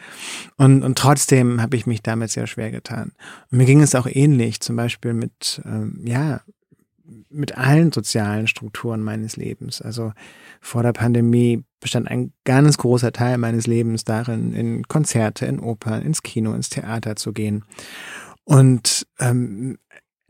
[0.57, 3.13] Und, und trotzdem habe ich mich damit sehr schwer getan.
[3.51, 6.41] Und mir ging es auch ähnlich, zum Beispiel mit, ähm, ja,
[7.29, 9.81] mit allen sozialen Strukturen meines Lebens.
[9.81, 10.13] Also
[10.61, 16.03] vor der Pandemie bestand ein ganz großer Teil meines Lebens darin, in Konzerte, in Opern,
[16.03, 17.65] ins Kino, ins Theater zu gehen.
[18.45, 19.79] Und ähm,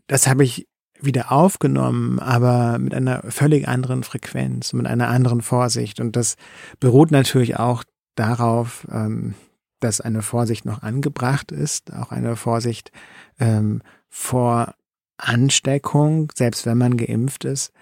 [0.07, 0.67] das habe ich
[1.03, 6.01] wieder aufgenommen, aber mit einer völlig anderen Frequenz, mit einer anderen Vorsicht.
[6.01, 6.37] Und das
[6.79, 7.85] beruht natürlich auch
[8.15, 9.35] darauf, ähm,
[9.81, 12.93] dass eine Vorsicht noch angebracht ist, auch eine Vorsicht
[13.39, 14.75] ähm, vor
[15.17, 17.73] Ansteckung, selbst wenn man geimpft ist,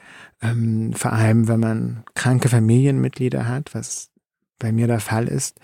[0.40, 4.10] ähm, vor allem wenn man kranke Familienmitglieder hat, was
[4.58, 5.60] bei mir der Fall ist,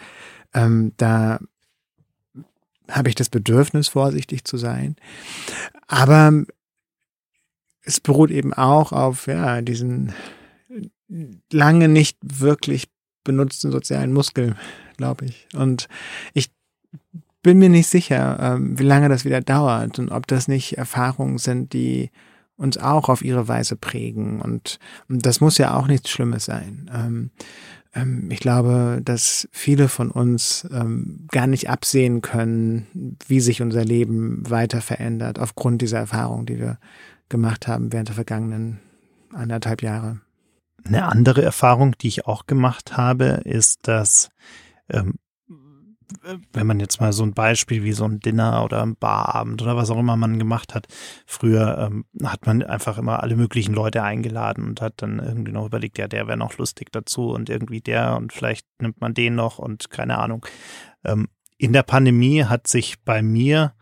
[0.52, 1.40] ähm, da
[2.90, 4.96] habe ich das Bedürfnis, vorsichtig zu sein.
[5.86, 6.44] Aber
[7.84, 10.12] es beruht eben auch auf ja, diesen
[11.52, 12.88] lange nicht wirklich
[13.24, 14.56] benutzten sozialen Muskel,
[14.96, 15.48] glaube ich.
[15.54, 15.88] Und
[16.32, 16.50] ich
[17.42, 21.38] bin mir nicht sicher, ähm, wie lange das wieder dauert und ob das nicht Erfahrungen
[21.38, 22.10] sind, die
[22.56, 24.40] uns auch auf ihre Weise prägen.
[24.40, 26.90] Und, und das muss ja auch nichts Schlimmes sein.
[26.94, 27.30] Ähm,
[27.94, 33.84] ähm, ich glaube, dass viele von uns ähm, gar nicht absehen können, wie sich unser
[33.84, 36.78] Leben weiter verändert, aufgrund dieser Erfahrung, die wir
[37.28, 38.80] gemacht haben während der vergangenen
[39.32, 40.20] anderthalb Jahre.
[40.84, 44.28] Eine andere Erfahrung, die ich auch gemacht habe, ist, dass
[44.90, 45.14] ähm,
[46.52, 49.76] wenn man jetzt mal so ein Beispiel wie so ein Dinner oder ein Barabend oder
[49.76, 50.86] was auch immer man gemacht hat,
[51.26, 55.66] früher ähm, hat man einfach immer alle möglichen Leute eingeladen und hat dann irgendwie noch
[55.66, 59.34] überlegt, ja, der wäre noch lustig dazu und irgendwie der und vielleicht nimmt man den
[59.34, 60.44] noch und keine Ahnung.
[61.04, 63.74] Ähm, in der Pandemie hat sich bei mir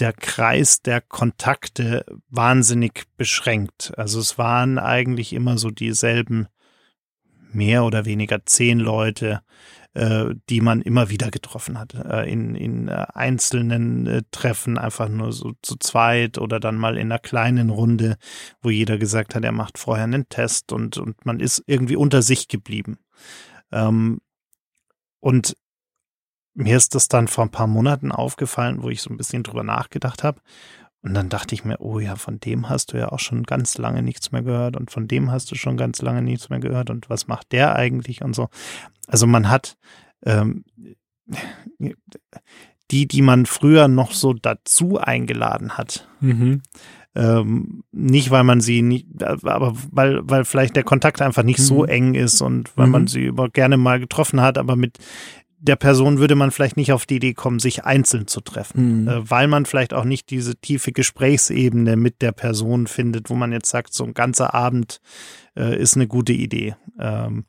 [0.00, 3.92] der Kreis der Kontakte wahnsinnig beschränkt.
[3.96, 6.48] Also es waren eigentlich immer so dieselben
[7.52, 9.42] mehr oder weniger zehn Leute,
[9.94, 11.94] äh, die man immer wieder getroffen hat.
[11.94, 16.96] Äh, in, in äh, einzelnen äh, Treffen einfach nur so zu zweit oder dann mal
[16.96, 18.16] in einer kleinen Runde,
[18.60, 22.22] wo jeder gesagt hat, er macht vorher einen Test und, und man ist irgendwie unter
[22.22, 22.98] sich geblieben.
[23.70, 24.20] Ähm,
[25.20, 25.56] und
[26.54, 29.62] mir ist das dann vor ein paar Monaten aufgefallen, wo ich so ein bisschen drüber
[29.62, 30.40] nachgedacht habe.
[31.02, 33.76] Und dann dachte ich mir, oh ja, von dem hast du ja auch schon ganz
[33.76, 36.88] lange nichts mehr gehört und von dem hast du schon ganz lange nichts mehr gehört
[36.88, 38.48] und was macht der eigentlich und so.
[39.06, 39.76] Also man hat
[40.24, 40.64] ähm,
[42.90, 46.08] die, die man früher noch so dazu eingeladen hat.
[46.20, 46.62] Mhm.
[47.16, 51.64] Ähm, nicht, weil man sie nicht, aber weil, weil vielleicht der Kontakt einfach nicht mhm.
[51.64, 52.92] so eng ist und weil mhm.
[52.92, 54.98] man sie über gerne mal getroffen hat, aber mit
[55.64, 59.08] der Person würde man vielleicht nicht auf die Idee kommen, sich einzeln zu treffen, mhm.
[59.08, 63.50] äh, weil man vielleicht auch nicht diese tiefe Gesprächsebene mit der Person findet, wo man
[63.50, 65.00] jetzt sagt, so ein ganzer Abend
[65.56, 66.76] äh, ist eine gute Idee.
[67.00, 67.46] Ähm,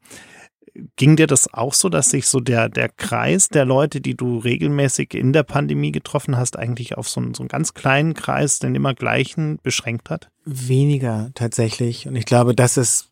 [0.95, 4.38] ging dir das auch so, dass sich so der, der Kreis der Leute, die du
[4.38, 8.60] regelmäßig in der Pandemie getroffen hast, eigentlich auf so einen, so einen ganz kleinen Kreis,
[8.60, 10.30] den immer gleichen, beschränkt hat?
[10.45, 12.08] Weniger tatsächlich.
[12.08, 13.12] Und ich glaube, das ist,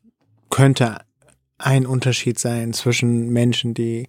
[0.50, 1.00] könnte
[1.58, 4.08] ein Unterschied sein zwischen Menschen, die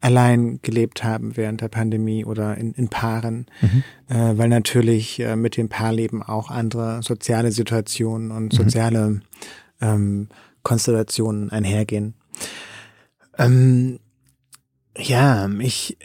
[0.00, 3.82] allein gelebt haben während der Pandemie oder in, in Paaren, mhm.
[4.08, 8.56] äh, weil natürlich äh, mit dem Paarleben auch andere soziale Situationen und mhm.
[8.56, 9.22] soziale mhm.
[9.80, 10.28] ähm,
[10.62, 12.14] Konstellationen einhergehen.
[13.38, 13.98] Ähm,
[14.96, 15.96] ja, ich,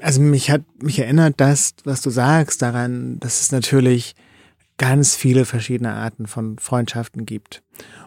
[0.00, 4.14] also mich hat, mich erinnert das, was du sagst, daran, dass es natürlich
[4.78, 7.62] ganz viele verschiedene Arten von Freundschaften gibt.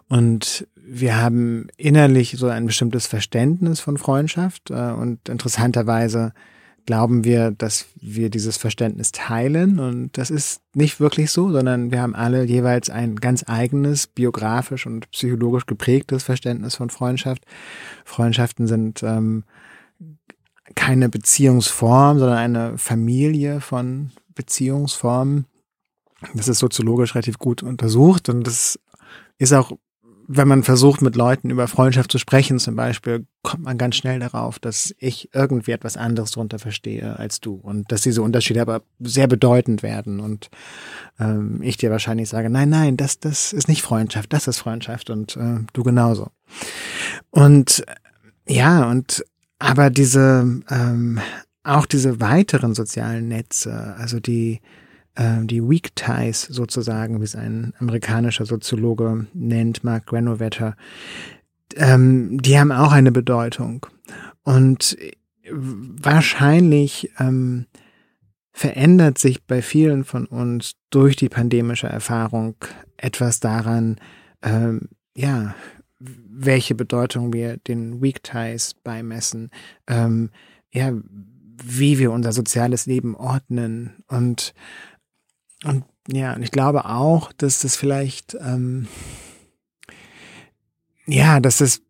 [0.08, 6.34] Und wir haben innerlich so ein bestimmtes Verständnis von Freundschaft äh, und interessanterweise
[6.86, 12.02] glauben wir, dass wir dieses Verständnis teilen und das ist nicht wirklich so, sondern wir
[12.02, 17.45] haben alle jeweils ein ganz eigenes, biografisch und psychologisch geprägtes Verständnis von Freundschaft.
[18.06, 19.43] Freundschaften sind ähm,
[20.73, 25.45] keine Beziehungsform, sondern eine Familie von Beziehungsformen.
[26.34, 28.80] Das ist soziologisch relativ gut untersucht und das
[29.38, 29.78] ist auch
[30.32, 34.20] wenn man versucht, mit Leuten über Freundschaft zu sprechen, zum Beispiel, kommt man ganz schnell
[34.20, 38.84] darauf, dass ich irgendwie etwas anderes darunter verstehe als du und dass diese Unterschiede aber
[39.00, 40.52] sehr bedeutend werden und
[41.20, 45.10] ähm, ich dir wahrscheinlich sage, nein, nein, das, das ist nicht Freundschaft, das ist Freundschaft
[45.10, 46.28] und äh, du genauso.
[47.32, 47.84] Und
[48.48, 49.26] ja, und
[49.58, 51.20] aber diese, ähm,
[51.63, 54.62] auch diese weiteren sozialen Netze, also die,
[55.19, 60.75] äh, die Weak Ties sozusagen, wie es ein amerikanischer Soziologe nennt, Mark Granovetter,
[61.75, 63.86] ähm, die haben auch eine Bedeutung.
[64.43, 64.97] Und
[65.51, 67.65] wahrscheinlich ähm,
[68.51, 72.55] verändert sich bei vielen von uns durch die pandemische Erfahrung
[72.97, 73.97] etwas daran,
[74.41, 75.53] ähm, ja,
[75.99, 79.49] welche Bedeutung wir den Weak Ties beimessen,
[79.88, 80.29] ähm,
[80.71, 80.93] ja,
[81.62, 84.53] wie wir unser soziales Leben ordnen und
[85.63, 88.88] und ja, und ich glaube auch, dass das vielleicht, ähm,
[91.06, 91.82] ja, dass das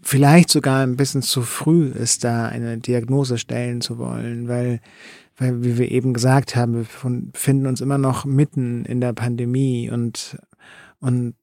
[0.00, 4.80] vielleicht sogar ein bisschen zu früh ist, da eine Diagnose stellen zu wollen, weil,
[5.36, 6.86] weil, wie wir eben gesagt haben, wir
[7.32, 10.38] befinden uns immer noch mitten in der Pandemie und,
[11.00, 11.34] und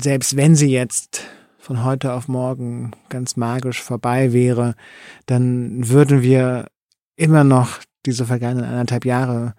[0.00, 1.22] selbst wenn sie jetzt
[1.58, 4.74] von heute auf morgen ganz magisch vorbei wäre,
[5.26, 6.66] dann würden wir
[7.16, 9.54] immer noch diese vergangenen anderthalb Jahre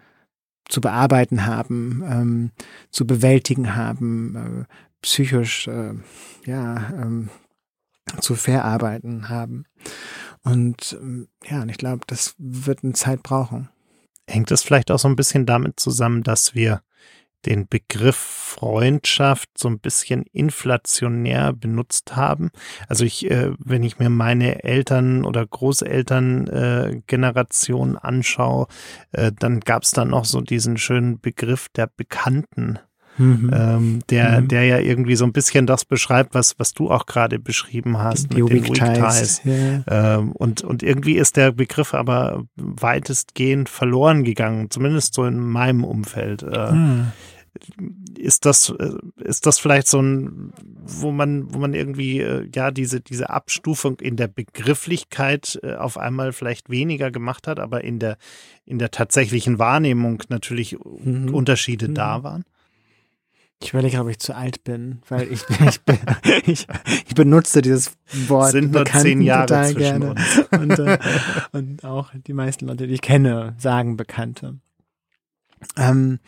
[0.69, 2.51] zu bearbeiten haben, ähm,
[2.91, 5.93] zu bewältigen haben, äh, psychisch äh,
[6.45, 7.29] ja ähm,
[8.19, 9.65] zu verarbeiten haben.
[10.43, 13.69] Und ähm, ja, und ich glaube, das wird eine Zeit brauchen.
[14.27, 16.81] Hängt es vielleicht auch so ein bisschen damit zusammen, dass wir
[17.45, 22.51] den Begriff Freundschaft so ein bisschen inflationär benutzt haben.
[22.87, 28.67] Also ich, äh, wenn ich mir meine Eltern oder Großeltern äh, Generation anschaue,
[29.11, 32.79] äh, dann gab es da noch so diesen schönen Begriff der Bekannten.
[33.17, 33.49] Mhm.
[33.53, 34.47] Ähm, der, mhm.
[34.49, 38.33] der ja irgendwie so ein bisschen das beschreibt, was, was du auch gerade beschrieben hast
[38.33, 39.41] Die mit den Weak Ties.
[39.45, 39.83] Yeah.
[39.87, 45.83] Ähm, und, und irgendwie ist der Begriff aber weitestgehend verloren gegangen, zumindest so in meinem
[45.85, 46.43] Umfeld.
[46.43, 47.11] Äh, mhm
[48.17, 52.71] ist das, äh, ist das vielleicht so ein, wo man, wo man irgendwie, äh, ja,
[52.71, 57.99] diese, diese Abstufung in der Begrifflichkeit äh, auf einmal vielleicht weniger gemacht hat, aber in
[57.99, 58.17] der,
[58.65, 61.33] in der tatsächlichen Wahrnehmung natürlich mhm.
[61.33, 61.95] Unterschiede mhm.
[61.95, 62.45] da waren?
[63.61, 65.79] Ich überlege, ob ich zu alt bin, weil ich, ich,
[66.45, 66.67] ich,
[67.07, 67.93] ich benutze dieses
[68.27, 70.15] Wort Sind nur zehn Jahre total gerne.
[70.51, 70.99] Und, äh,
[71.51, 74.59] und auch die meisten Leute, die ich kenne, sagen Bekannte.
[75.77, 76.19] Ähm,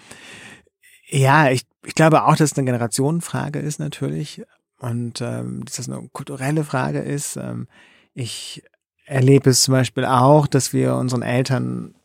[1.09, 4.43] ja, ich, ich glaube auch, dass es eine Generationenfrage ist natürlich
[4.79, 7.37] und ähm, dass das eine kulturelle Frage ist.
[7.37, 7.67] Ähm,
[8.13, 8.63] ich
[9.05, 11.95] erlebe es zum Beispiel auch, dass wir unseren Eltern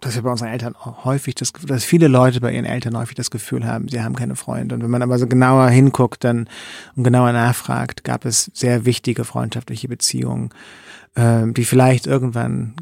[0.00, 3.30] dass wir bei unseren Eltern häufig das, dass viele Leute bei ihren Eltern häufig das
[3.30, 4.74] Gefühl haben, sie haben keine Freunde.
[4.74, 6.48] Und wenn man aber so genauer hinguckt dann
[6.96, 10.50] und genauer nachfragt, gab es sehr wichtige freundschaftliche Beziehungen,
[11.14, 12.74] äh, die vielleicht irgendwann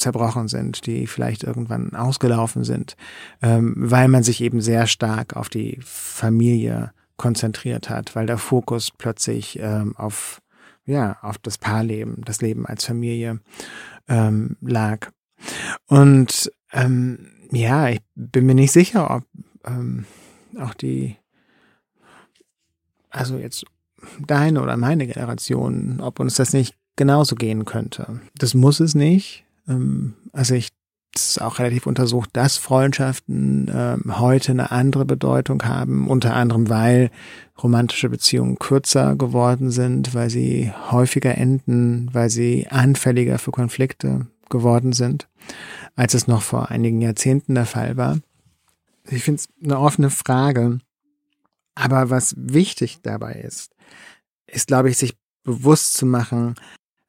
[0.00, 2.96] zerbrochen sind, die vielleicht irgendwann ausgelaufen sind,
[3.42, 8.90] ähm, weil man sich eben sehr stark auf die Familie konzentriert hat, weil der Fokus
[8.90, 10.40] plötzlich ähm, auf
[10.86, 13.40] ja auf das Paarleben, das Leben als Familie
[14.08, 15.10] ähm, lag.
[15.86, 19.24] Und ähm, ja, ich bin mir nicht sicher, ob
[19.66, 20.04] ähm,
[20.58, 21.16] auch die,
[23.10, 23.64] also jetzt
[24.26, 28.20] deine oder meine Generation, ob uns das nicht genauso gehen könnte.
[28.36, 29.44] Das muss es nicht.
[29.70, 30.68] Ähm, also ich
[31.14, 36.68] es ist auch relativ untersucht, dass Freundschaften äh, heute eine andere Bedeutung haben, unter anderem
[36.68, 37.10] weil
[37.60, 44.92] romantische Beziehungen kürzer geworden sind, weil sie häufiger enden, weil sie anfälliger für Konflikte geworden
[44.92, 45.28] sind,
[45.96, 48.18] als es noch vor einigen Jahrzehnten der Fall war.
[49.08, 50.78] Ich finde es eine offene Frage.
[51.74, 53.72] Aber was wichtig dabei ist,
[54.46, 55.14] ist, glaube ich, sich
[55.44, 56.54] bewusst zu machen,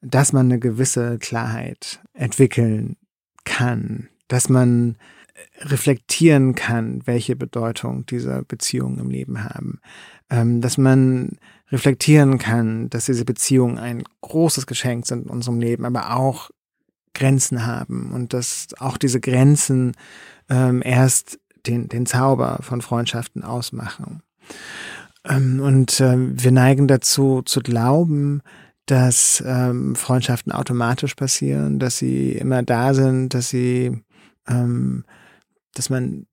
[0.01, 2.97] dass man eine gewisse Klarheit entwickeln
[3.43, 4.97] kann, dass man
[5.59, 9.79] reflektieren kann, welche Bedeutung diese Beziehungen im Leben haben,
[10.29, 11.37] ähm, dass man
[11.71, 16.51] reflektieren kann, dass diese Beziehungen ein großes Geschenk sind in unserem Leben, aber auch
[17.13, 19.93] Grenzen haben und dass auch diese Grenzen
[20.49, 24.23] ähm, erst den, den Zauber von Freundschaften ausmachen.
[25.25, 28.41] Ähm, und äh, wir neigen dazu zu glauben,
[28.91, 34.03] dass ähm, Freundschaften automatisch passieren, dass sie immer da sind, dass sie,
[34.49, 35.05] ähm,
[35.73, 36.25] dass man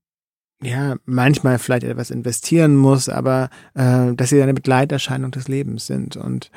[0.60, 6.16] ja manchmal vielleicht etwas investieren muss, aber äh, dass sie eine Begleiterscheinung des Lebens sind.
[6.16, 6.50] Und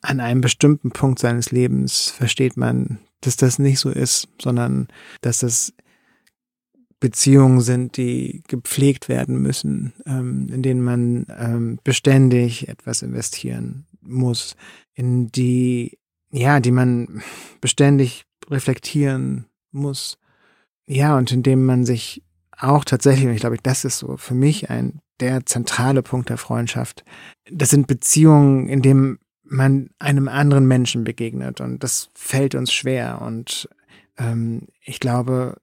[0.00, 4.88] an einem bestimmten Punkt seines Lebens versteht man dass das nicht so ist, sondern
[5.20, 5.72] dass das
[6.98, 14.56] Beziehungen sind, die gepflegt werden müssen, ähm, in denen man ähm, beständig etwas investieren muss,
[14.94, 15.98] in die,
[16.30, 17.22] ja, die man
[17.60, 20.18] beständig reflektieren muss.
[20.86, 22.22] Ja, und in dem man sich
[22.56, 26.36] auch tatsächlich, und ich glaube, das ist so für mich ein der zentrale Punkt der
[26.36, 27.04] Freundschaft.
[27.50, 33.22] Das sind Beziehungen, in denen man einem anderen Menschen begegnet und das fällt uns schwer
[33.22, 33.68] und
[34.18, 35.60] ähm, ich glaube,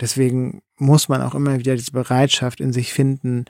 [0.00, 3.44] deswegen muss man auch immer wieder diese Bereitschaft in sich finden,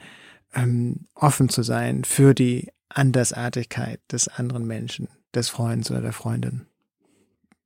[0.55, 6.67] ähm, offen zu sein für die Andersartigkeit des anderen Menschen, des Freundes oder der Freundin.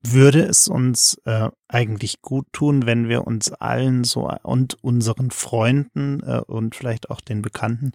[0.03, 6.21] Würde es uns äh, eigentlich gut tun, wenn wir uns allen so und unseren Freunden
[6.21, 7.93] äh, und vielleicht auch den Bekannten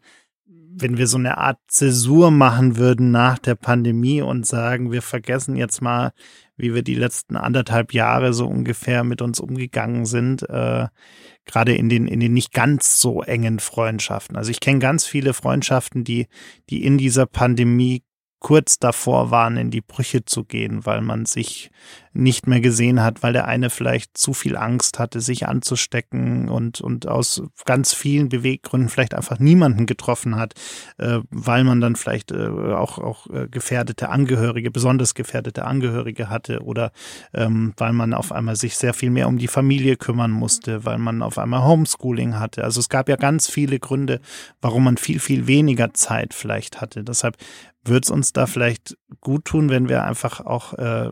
[0.73, 5.55] wenn wir so eine Art Zäsur machen würden nach der Pandemie und sagen, wir vergessen
[5.55, 6.13] jetzt mal,
[6.55, 10.87] wie wir die letzten anderthalb Jahre so ungefähr mit uns umgegangen sind, äh,
[11.45, 14.35] gerade in den in den nicht ganz so engen Freundschaften.
[14.37, 16.27] Also ich kenne ganz viele Freundschaften, die
[16.69, 18.03] die in dieser Pandemie
[18.39, 21.69] kurz davor waren, in die Brüche zu gehen, weil man sich
[22.13, 26.81] nicht mehr gesehen hat, weil der eine vielleicht zu viel Angst hatte, sich anzustecken und,
[26.81, 30.53] und aus ganz vielen Beweggründen vielleicht einfach niemanden getroffen hat,
[30.97, 36.63] äh, weil man dann vielleicht äh, auch, auch äh, gefährdete Angehörige, besonders gefährdete Angehörige hatte
[36.63, 36.91] oder
[37.33, 40.97] ähm, weil man auf einmal sich sehr viel mehr um die Familie kümmern musste, weil
[40.97, 42.63] man auf einmal Homeschooling hatte.
[42.63, 44.19] Also es gab ja ganz viele Gründe,
[44.61, 47.03] warum man viel, viel weniger Zeit vielleicht hatte.
[47.03, 47.37] Deshalb
[47.83, 51.11] würde es uns da vielleicht gut tun, wenn wir einfach auch äh,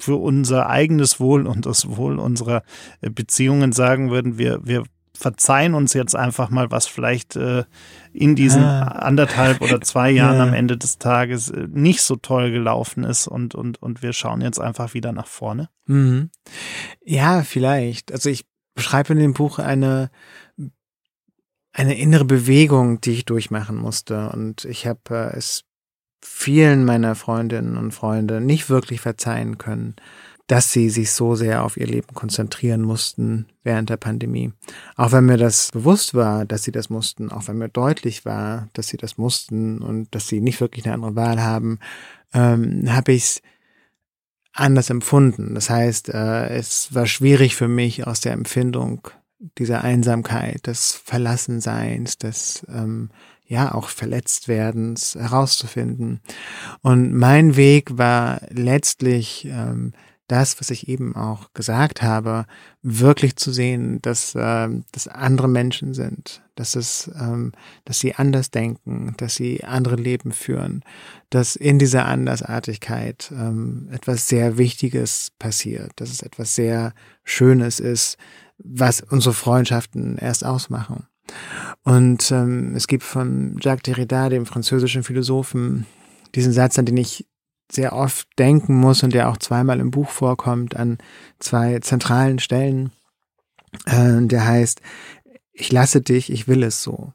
[0.00, 2.62] für unser eigenes Wohl und das Wohl unserer
[3.00, 4.84] äh, Beziehungen sagen würden, wir, wir
[5.20, 7.64] verzeihen uns jetzt einfach mal, was vielleicht äh,
[8.12, 8.86] in diesen ah.
[8.86, 10.42] anderthalb oder zwei Jahren ja.
[10.44, 14.40] am Ende des Tages äh, nicht so toll gelaufen ist und, und, und wir schauen
[14.40, 15.68] jetzt einfach wieder nach vorne.
[15.86, 16.30] Mhm.
[17.04, 18.12] Ja, vielleicht.
[18.12, 20.10] Also ich beschreibe in dem Buch eine
[21.72, 25.64] eine innere Bewegung, die ich durchmachen musste und ich habe äh, es
[26.22, 29.96] vielen meiner Freundinnen und Freunde nicht wirklich verzeihen können,
[30.46, 34.52] dass sie sich so sehr auf ihr Leben konzentrieren mussten während der Pandemie.
[34.96, 38.68] Auch wenn mir das bewusst war, dass sie das mussten, auch wenn mir deutlich war,
[38.72, 41.78] dass sie das mussten und dass sie nicht wirklich eine andere Wahl haben,
[42.34, 43.42] ähm, habe ich es
[44.52, 45.54] anders empfunden.
[45.54, 49.08] Das heißt, äh, es war schwierig für mich aus der Empfindung
[49.58, 53.10] dieser Einsamkeit, des Verlassenseins, des ähm,
[53.46, 56.20] ja auch verletzt werdens herauszufinden.
[56.82, 59.92] Und mein Weg war letztlich ähm,
[60.28, 62.46] das, was ich eben auch gesagt habe,
[62.82, 67.50] wirklich zu sehen, dass, äh, dass andere Menschen sind, dass es, ähm,
[67.84, 70.84] dass sie anders denken, dass sie andere Leben führen,
[71.30, 76.92] dass in dieser Andersartigkeit ähm, etwas sehr Wichtiges passiert, dass es etwas sehr
[77.24, 78.16] Schönes ist,
[78.62, 81.06] was unsere Freundschaften erst ausmachen.
[81.84, 85.86] Und ähm, es gibt von Jacques Derrida, dem französischen Philosophen,
[86.34, 87.26] diesen Satz, an den ich
[87.70, 90.98] sehr oft denken muss und der auch zweimal im Buch vorkommt, an
[91.38, 92.92] zwei zentralen Stellen.
[93.86, 94.80] Äh, der heißt,
[95.52, 97.12] ich lasse dich, ich will es so.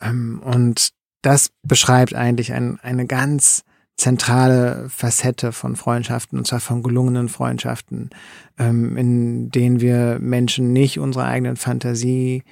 [0.00, 0.90] Ähm, und
[1.22, 3.64] das beschreibt eigentlich ein, eine ganz
[4.00, 8.10] zentrale Facette von Freundschaften, und zwar von gelungenen Freundschaften,
[8.58, 12.42] ähm, in denen wir Menschen nicht unsere eigenen Fantasie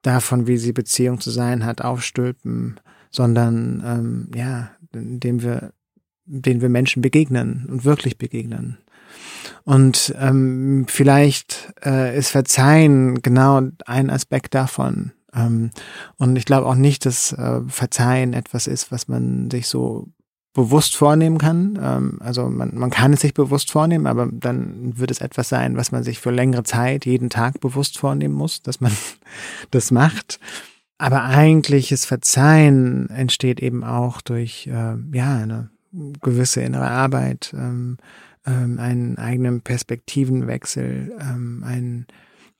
[0.00, 2.80] davon, wie sie Beziehung zu sein hat, aufstülpen,
[3.10, 5.74] sondern ähm, ja, indem wir,
[6.24, 8.78] denen wir Menschen begegnen und wirklich begegnen.
[9.64, 15.12] Und ähm, vielleicht äh, ist Verzeihen genau ein Aspekt davon.
[15.34, 15.70] Ähm,
[16.16, 20.08] und ich glaube auch nicht, dass äh, Verzeihen etwas ist, was man sich so
[20.54, 21.78] bewusst vornehmen kann.
[21.80, 25.76] Ähm, also man, man kann es sich bewusst vornehmen, aber dann wird es etwas sein,
[25.76, 28.92] was man sich für längere Zeit jeden Tag bewusst vornehmen muss, dass man
[29.70, 30.40] das macht.
[30.98, 35.70] Aber eigentliches Verzeihen entsteht eben auch durch äh, ja eine
[36.20, 37.98] gewisse innere Arbeit, ähm,
[38.44, 42.06] ähm, einen eigenen Perspektivenwechsel, ähm, ein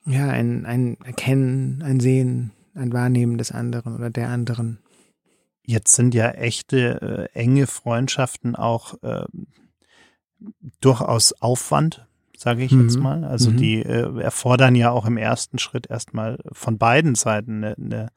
[0.05, 4.79] ja ein, ein Erkennen, ein Sehen, ein Wahrnehmen des anderen oder der anderen.
[5.69, 9.25] Jetzt sind ja echte äh, enge Freundschaften auch äh,
[10.81, 12.81] durchaus Aufwand, sage ich mhm.
[12.81, 13.23] jetzt mal.
[13.23, 13.57] Also mhm.
[13.57, 18.09] die äh, erfordern ja auch im ersten Schritt erstmal von beiden Seiten eine, eine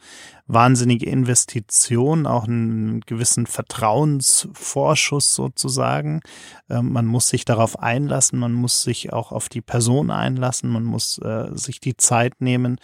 [0.47, 6.21] wahnsinnige Investition, auch einen gewissen Vertrauensvorschuss sozusagen.
[6.71, 10.85] Ähm, man muss sich darauf einlassen, man muss sich auch auf die Person einlassen, man
[10.85, 12.79] muss äh, sich die Zeit nehmen,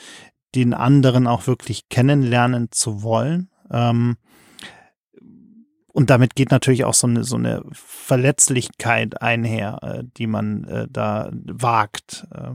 [0.55, 3.49] den anderen auch wirklich kennenlernen zu wollen.
[3.71, 4.19] Ähm,
[5.99, 10.87] und damit geht natürlich auch so eine, so eine Verletzlichkeit einher, äh, die man äh,
[10.89, 12.25] da wagt.
[12.33, 12.51] Äh,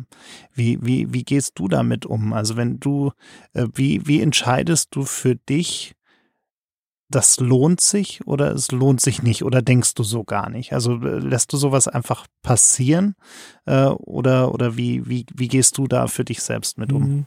[0.53, 2.31] wie, wie, wie gehst du damit um?
[2.31, 3.11] Also wenn du,
[3.51, 5.93] äh, wie, wie entscheidest du für dich,
[7.09, 10.71] das lohnt sich oder es lohnt sich nicht oder denkst du so gar nicht?
[10.71, 13.15] Also äh, lässt du sowas einfach passieren
[13.65, 17.03] äh, oder, oder wie, wie, wie gehst du da für dich selbst mit um?
[17.03, 17.25] Mhm.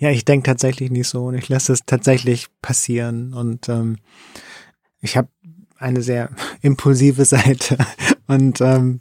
[0.00, 3.98] Ja, ich denke tatsächlich nicht so und ich lasse es tatsächlich passieren und ähm,
[5.04, 5.28] ich habe
[5.84, 6.30] eine sehr
[6.62, 7.76] impulsive Seite.
[8.26, 9.00] Und ähm,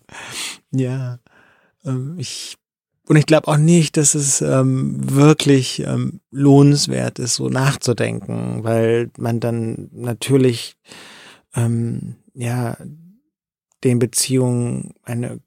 [0.72, 1.20] ja,
[1.86, 2.58] ähm, ich
[3.06, 9.12] und ich glaube auch nicht, dass es ähm, wirklich ähm, lohnenswert ist, so nachzudenken, weil
[9.18, 10.78] man dann natürlich
[11.54, 12.78] ähm, ja
[13.84, 15.42] den Beziehungen eine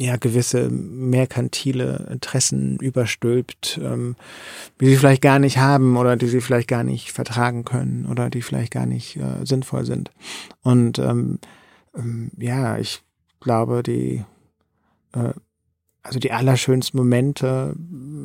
[0.00, 4.16] ja gewisse merkantile Interessen überstülpt, ähm,
[4.80, 8.30] die sie vielleicht gar nicht haben oder die sie vielleicht gar nicht vertragen können oder
[8.30, 10.10] die vielleicht gar nicht äh, sinnvoll sind.
[10.62, 11.38] Und ähm,
[11.96, 13.02] ähm, ja, ich
[13.40, 14.24] glaube, die
[15.12, 15.32] äh,
[16.02, 17.74] also die allerschönsten Momente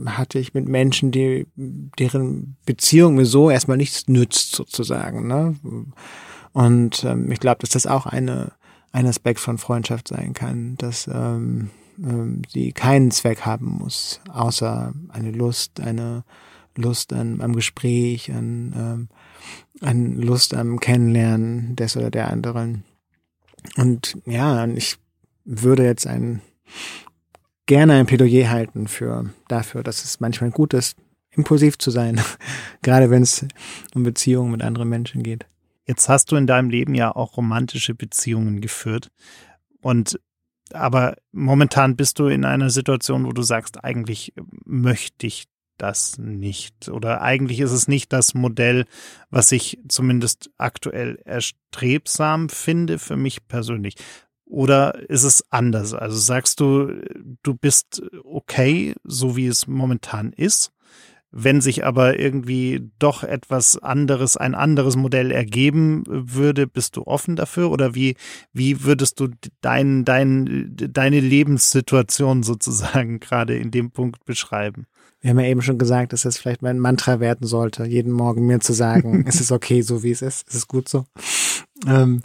[0.06, 5.28] hatte ich mit Menschen, die deren Beziehung mir so erstmal nichts nützt sozusagen.
[5.28, 5.56] Ne?
[6.54, 8.54] Und ähm, ich glaube, dass das auch eine
[8.96, 11.70] ein Aspekt von Freundschaft sein kann, dass ähm,
[12.00, 16.24] ähm, sie keinen Zweck haben muss, außer eine Lust, eine
[16.78, 19.10] Lust an, am Gespräch, an, ähm,
[19.82, 22.86] an Lust am Kennenlernen des oder der anderen.
[23.76, 24.96] Und ja, ich
[25.44, 26.42] würde jetzt ein
[27.66, 30.96] gerne ein Plädoyer halten für dafür, dass es manchmal gut ist,
[31.32, 32.22] impulsiv zu sein,
[32.82, 33.46] gerade wenn es
[33.94, 35.46] um Beziehungen mit anderen Menschen geht.
[35.88, 39.10] Jetzt hast du in deinem Leben ja auch romantische Beziehungen geführt.
[39.82, 40.20] Und
[40.72, 44.34] aber momentan bist du in einer Situation, wo du sagst, eigentlich
[44.66, 45.46] möchte ich
[45.78, 46.90] das nicht.
[46.90, 48.86] Oder eigentlich ist es nicht das Modell,
[49.30, 53.96] was ich zumindest aktuell erstrebsam finde für mich persönlich.
[54.46, 55.94] Oder ist es anders?
[55.94, 57.02] Also sagst du,
[57.44, 60.72] du bist okay, so wie es momentan ist?
[61.38, 67.36] Wenn sich aber irgendwie doch etwas anderes, ein anderes Modell ergeben würde, bist du offen
[67.36, 67.72] dafür?
[67.72, 68.16] Oder wie,
[68.54, 69.28] wie würdest du
[69.60, 74.86] dein, dein, deine Lebenssituation sozusagen gerade in dem Punkt beschreiben?
[75.20, 78.46] Wir haben ja eben schon gesagt, dass es vielleicht mein Mantra werden sollte, jeden Morgen
[78.46, 81.04] mir zu sagen, es ist okay, so wie es ist, es ist gut so.
[81.86, 82.22] Ähm,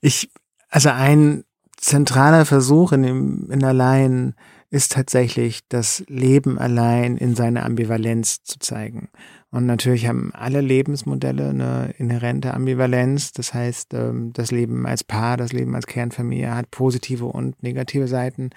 [0.00, 0.30] ich,
[0.68, 1.42] also ein
[1.78, 4.36] zentraler Versuch in dem, in allein
[4.72, 9.10] ist tatsächlich das Leben allein in seiner Ambivalenz zu zeigen.
[9.50, 13.32] Und natürlich haben alle Lebensmodelle eine inhärente Ambivalenz.
[13.32, 18.08] Das heißt, ähm, das Leben als Paar, das Leben als Kernfamilie hat positive und negative
[18.08, 18.48] Seiten.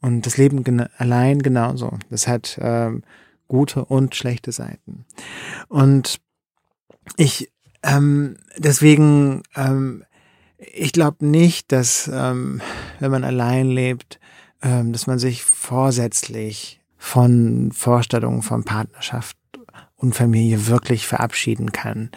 [0.00, 0.64] Und das Leben
[0.98, 1.96] allein genauso.
[2.10, 3.04] Das hat ähm,
[3.46, 5.04] gute und schlechte Seiten.
[5.68, 6.18] Und
[7.16, 7.52] ich
[7.84, 10.02] ähm, deswegen, ähm,
[10.58, 12.60] ich glaube nicht, dass ähm,
[12.98, 14.18] wenn man allein lebt,
[14.62, 19.36] ähm, dass man sich vorsätzlich von Vorstellungen von Partnerschaft
[19.96, 22.10] und Familie wirklich verabschieden kann.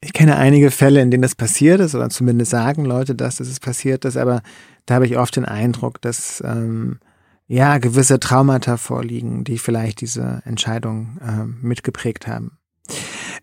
[0.00, 3.48] Ich kenne einige Fälle, in denen das passiert ist, oder zumindest sagen Leute das, dass
[3.48, 4.42] es passiert ist, aber
[4.86, 6.98] da habe ich oft den Eindruck, dass ähm,
[7.46, 12.58] ja gewisse Traumata vorliegen, die vielleicht diese Entscheidung äh, mitgeprägt haben.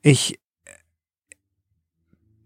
[0.02, 0.40] Ich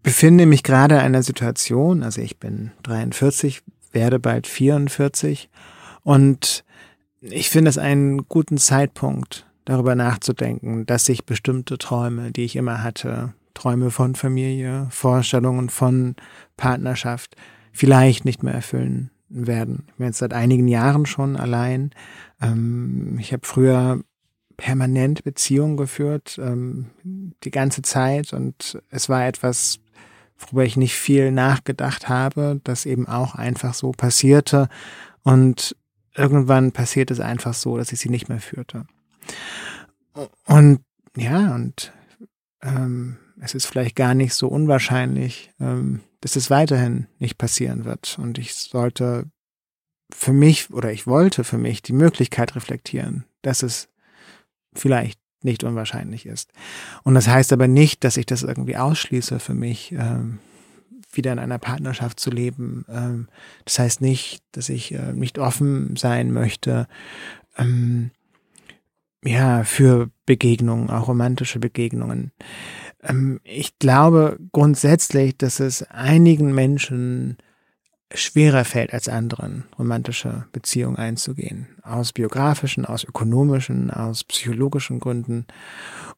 [0.02, 3.62] befinde mich gerade in einer Situation, also ich bin 43,
[3.92, 5.50] werde bald 44
[6.04, 6.64] und
[7.22, 12.84] ich finde es einen guten Zeitpunkt, darüber nachzudenken, dass sich bestimmte Träume, die ich immer
[12.84, 16.16] hatte, Träume von Familie, Vorstellungen von
[16.58, 17.36] Partnerschaft,
[17.72, 19.86] vielleicht nicht mehr erfüllen werden.
[19.88, 21.92] Ich bin jetzt seit einigen Jahren schon allein.
[22.42, 24.02] Ähm, ich habe früher
[24.58, 29.80] permanent Beziehungen geführt, ähm, die ganze Zeit und es war etwas,
[30.38, 34.68] worüber ich nicht viel nachgedacht habe, das eben auch einfach so passierte
[35.24, 35.76] und
[36.16, 38.86] irgendwann passiert es einfach so, dass ich sie nicht mehr führte.
[40.46, 40.82] Und
[41.16, 41.94] ja, und
[42.62, 48.18] ähm, es ist vielleicht gar nicht so unwahrscheinlich, ähm, dass es weiterhin nicht passieren wird.
[48.20, 49.30] Und ich sollte
[50.12, 53.90] für mich oder ich wollte für mich die Möglichkeit reflektieren, dass es
[54.74, 56.52] vielleicht nicht unwahrscheinlich ist.
[57.04, 60.40] Und das heißt aber nicht, dass ich das irgendwie ausschließe für mich, ähm,
[61.16, 62.86] wieder in einer Partnerschaft zu leben.
[62.90, 63.28] Ähm,
[63.66, 66.88] das heißt nicht, dass ich äh, nicht offen sein möchte,
[67.58, 68.12] ähm,
[69.24, 72.32] ja, für Begegnungen, auch romantische Begegnungen.
[73.02, 77.38] Ähm, ich glaube grundsätzlich, dass es einigen Menschen
[78.14, 81.68] schwerer fällt als anderen, romantische Beziehungen einzugehen.
[81.82, 85.46] Aus biografischen, aus ökonomischen, aus psychologischen Gründen.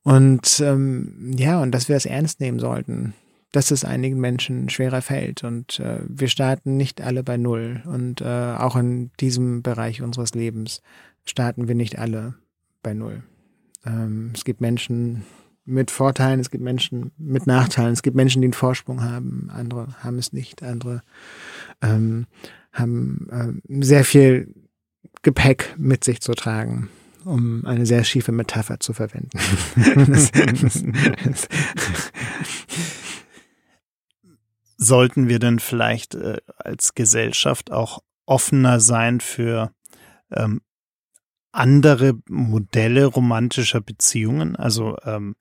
[0.04, 3.14] Und ähm, ja, und dass wir es ernst nehmen sollten,
[3.56, 5.44] dass es einigen Menschen schwerer fällt.
[5.44, 7.82] Und äh, wir starten nicht alle bei Null.
[7.86, 10.82] Und äh, auch in diesem Bereich unseres Lebens
[11.26, 12.36] starten wir nicht alle
[12.84, 13.24] bei Null.
[13.86, 15.24] Ähm, es gibt Menschen
[15.64, 19.88] mit Vorteilen, es gibt Menschen mit Nachteilen, es gibt Menschen, die einen Vorsprung haben, andere
[20.04, 21.02] haben es nicht, andere
[21.82, 22.28] ähm,
[22.72, 24.54] haben äh, sehr viel
[25.24, 26.90] Gepäck mit sich zu tragen,
[27.24, 29.40] um eine sehr schiefe Metapher zu verwenden.
[30.12, 30.84] das, das,
[31.24, 31.48] das,
[34.86, 39.72] Sollten wir denn vielleicht äh, als Gesellschaft auch offener sein für
[40.32, 40.62] ähm,
[41.52, 44.56] andere Modelle romantischer Beziehungen.
[44.56, 45.36] Also ähm,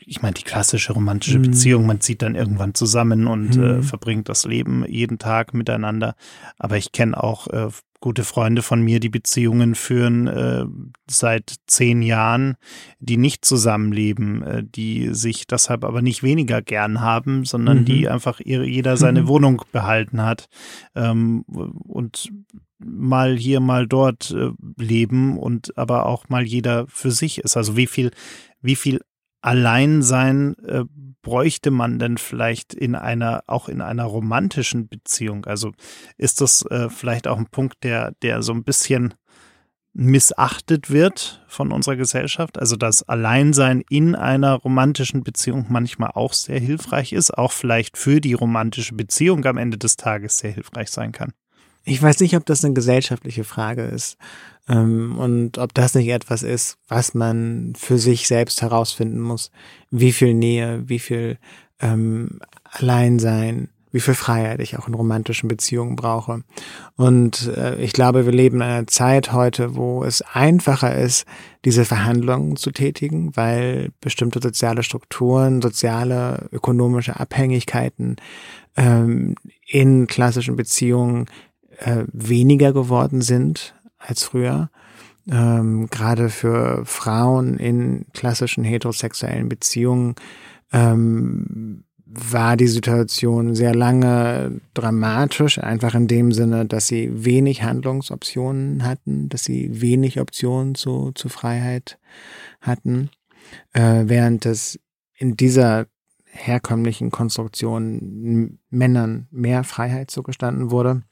[0.00, 1.42] ich meine, die klassische romantische mhm.
[1.42, 3.80] Beziehung, man zieht dann irgendwann zusammen und äh, mhm.
[3.80, 6.14] äh, verbringt das Leben jeden Tag miteinander.
[6.58, 7.68] Aber ich kenne auch äh,
[8.04, 10.66] gute Freunde von mir, die Beziehungen führen äh,
[11.08, 12.56] seit zehn Jahren,
[12.98, 17.84] die nicht zusammenleben, äh, die sich deshalb aber nicht weniger gern haben, sondern mhm.
[17.86, 19.28] die einfach ihre, jeder seine mhm.
[19.28, 20.48] Wohnung behalten hat
[20.94, 22.30] ähm, und
[22.78, 27.56] mal hier, mal dort äh, leben und aber auch mal jeder für sich ist.
[27.56, 28.10] Also wie viel,
[28.60, 29.00] wie viel
[29.44, 30.84] Alleinsein äh,
[31.20, 35.44] bräuchte man denn vielleicht in einer, auch in einer romantischen Beziehung?
[35.44, 35.72] Also
[36.16, 39.12] ist das äh, vielleicht auch ein Punkt, der, der so ein bisschen
[39.92, 42.58] missachtet wird von unserer Gesellschaft?
[42.58, 48.22] Also dass Alleinsein in einer romantischen Beziehung manchmal auch sehr hilfreich ist, auch vielleicht für
[48.22, 51.34] die romantische Beziehung am Ende des Tages sehr hilfreich sein kann.
[51.84, 54.16] Ich weiß nicht, ob das eine gesellschaftliche Frage ist
[54.68, 59.50] ähm, und ob das nicht etwas ist, was man für sich selbst herausfinden muss.
[59.90, 61.38] Wie viel Nähe, wie viel
[61.80, 66.42] ähm, Alleinsein, wie viel Freiheit ich auch in romantischen Beziehungen brauche.
[66.96, 71.26] Und äh, ich glaube, wir leben in einer Zeit heute, wo es einfacher ist,
[71.64, 78.16] diese Verhandlungen zu tätigen, weil bestimmte soziale Strukturen, soziale, ökonomische Abhängigkeiten
[78.76, 81.26] ähm, in klassischen Beziehungen
[81.78, 84.70] äh, weniger geworden sind als früher.
[85.30, 90.14] Ähm, Gerade für Frauen in klassischen heterosexuellen Beziehungen
[90.72, 98.84] ähm, war die Situation sehr lange dramatisch, einfach in dem Sinne, dass sie wenig Handlungsoptionen
[98.84, 101.98] hatten, dass sie wenig Optionen zu, zu Freiheit
[102.60, 103.10] hatten,
[103.72, 104.78] äh, während es
[105.16, 105.86] in dieser
[106.24, 111.02] herkömmlichen Konstruktion Männern mehr Freiheit zugestanden wurde.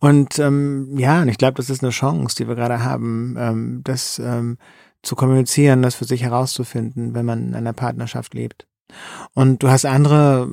[0.00, 3.80] Und ähm, ja, und ich glaube, das ist eine Chance, die wir gerade haben, ähm,
[3.84, 4.58] dass ähm,
[5.02, 8.66] zu kommunizieren, das für sich herauszufinden, wenn man in einer Partnerschaft lebt.
[9.32, 10.48] Und du hast andere,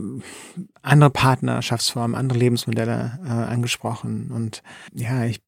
[0.82, 4.32] andere Partnerschaftsformen, andere Lebensmodelle äh, angesprochen.
[4.32, 5.42] Und ja, ich,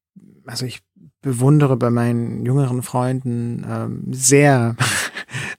[0.46, 0.82] also ich
[1.22, 4.76] bewundere bei meinen jüngeren Freunden ähm, sehr,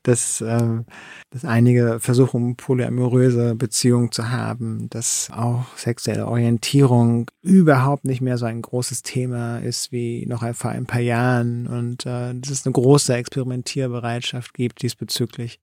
[0.07, 0.83] dass, äh,
[1.31, 8.45] dass einige versuchen, polyamoröse Beziehungen zu haben, dass auch sexuelle Orientierung überhaupt nicht mehr so
[8.45, 12.73] ein großes Thema ist wie noch vor ein paar Jahren und äh, dass es eine
[12.73, 15.59] große Experimentierbereitschaft gibt diesbezüglich.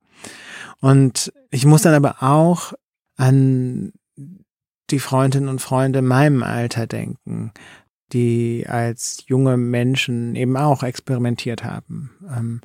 [0.81, 2.73] Und ich muss dann aber auch
[3.17, 3.93] an
[4.91, 7.53] die Freundinnen und Freunde in meinem Alter denken,
[8.13, 12.61] die als junge Menschen eben auch experimentiert haben ähm,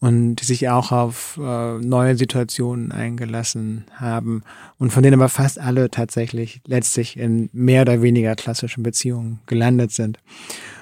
[0.00, 4.42] und die sich auch auf äh, neue Situationen eingelassen haben
[4.78, 9.90] und von denen aber fast alle tatsächlich letztlich in mehr oder weniger klassischen Beziehungen gelandet
[9.90, 10.20] sind.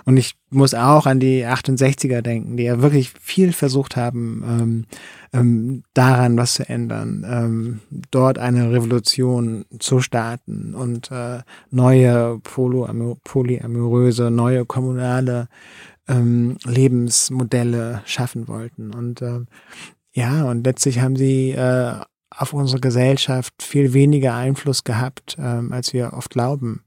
[0.04, 4.84] Und ich muss auch an die 68er denken, die ja wirklich viel versucht haben, ähm,
[5.32, 11.40] ähm, daran was zu ändern, ähm, dort eine Revolution zu starten und äh,
[11.70, 15.48] neue polyamoröse, neue kommunale
[16.08, 18.94] ähm, Lebensmodelle schaffen wollten.
[18.94, 19.40] Und äh,
[20.12, 21.94] ja, und letztlich haben sie äh,
[22.30, 26.82] auf unsere Gesellschaft viel weniger Einfluss gehabt, ähm, als wir oft glauben.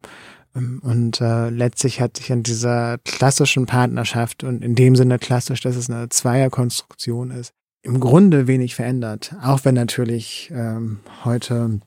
[0.55, 5.61] Ähm, und äh, letztlich hat sich an dieser klassischen Partnerschaft und in dem Sinne klassisch,
[5.61, 9.35] dass es eine Zweierkonstruktion ist, im Grunde wenig verändert.
[9.41, 11.79] Auch wenn natürlich ähm, heute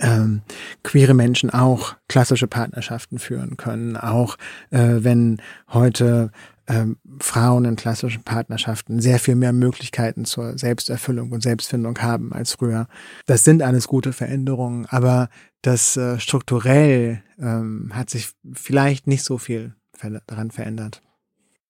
[0.00, 0.42] ähm,
[0.82, 4.36] queere Menschen auch klassische Partnerschaften führen können, auch
[4.70, 5.40] äh, wenn
[5.72, 6.30] heute
[6.68, 12.52] ähm, Frauen in klassischen Partnerschaften sehr viel mehr Möglichkeiten zur Selbsterfüllung und Selbstfindung haben als
[12.52, 12.86] früher.
[13.26, 15.28] Das sind alles gute Veränderungen, aber
[15.62, 19.74] das äh, strukturell ähm, hat sich vielleicht nicht so viel
[20.26, 21.00] daran verändert.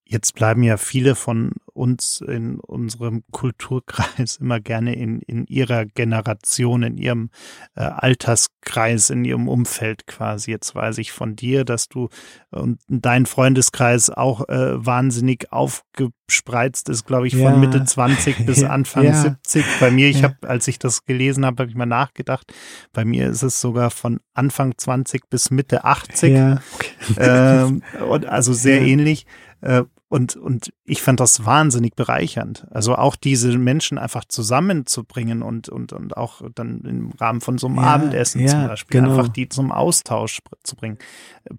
[0.04, 1.52] Jetzt bleiben ja viele von
[1.82, 7.30] uns in unserem Kulturkreis immer gerne in, in ihrer Generation, in ihrem
[7.74, 10.52] äh, Alterskreis, in ihrem Umfeld quasi.
[10.52, 12.08] Jetzt weiß ich von dir, dass du
[12.50, 17.56] und dein Freundeskreis auch äh, wahnsinnig aufgespreizt ist, glaube ich, von ja.
[17.56, 19.20] Mitte 20 bis Anfang ja.
[19.20, 19.64] 70.
[19.80, 20.28] Bei mir, ich ja.
[20.28, 22.52] habe, als ich das gelesen habe, habe ich mal nachgedacht,
[22.92, 26.32] bei mir ist es sogar von Anfang 20 bis Mitte 80.
[26.32, 26.62] Ja.
[26.74, 27.14] Okay.
[27.18, 29.26] Ähm, und also sehr ähnlich.
[29.62, 32.66] Äh, und, und ich fand das wahnsinnig bereichernd.
[32.70, 37.66] Also auch diese Menschen einfach zusammenzubringen und, und, und auch dann im Rahmen von so
[37.66, 39.16] einem ja, Abendessen ja, zum Beispiel, genau.
[39.16, 40.98] einfach die zum Austausch zu bringen.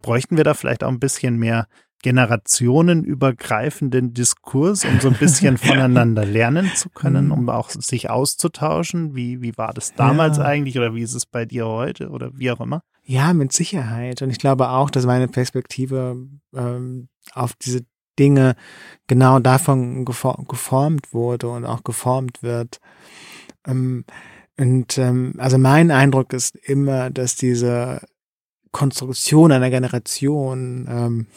[0.03, 1.67] Bräuchten wir da vielleicht auch ein bisschen mehr
[2.03, 9.15] generationenübergreifenden Diskurs, um so ein bisschen voneinander lernen zu können, um auch sich auszutauschen?
[9.15, 10.43] Wie, wie war das damals ja.
[10.43, 12.83] eigentlich oder wie ist es bei dir heute oder wie auch immer?
[13.01, 14.21] Ja, mit Sicherheit.
[14.21, 17.81] Und ich glaube auch, dass meine Perspektive ähm, auf diese
[18.19, 18.55] Dinge
[19.07, 22.79] genau davon geformt wurde und auch geformt wird.
[23.65, 24.05] Ähm,
[24.57, 28.01] und ähm, also mein Eindruck ist immer, dass diese
[28.71, 31.27] Konstruktion einer Generation ähm,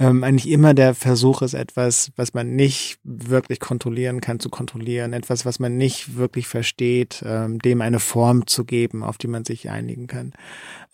[0.00, 5.12] ähm, eigentlich immer der Versuch ist, etwas, was man nicht wirklich kontrollieren kann, zu kontrollieren,
[5.12, 9.44] etwas, was man nicht wirklich versteht, ähm, dem eine Form zu geben, auf die man
[9.44, 10.34] sich einigen kann.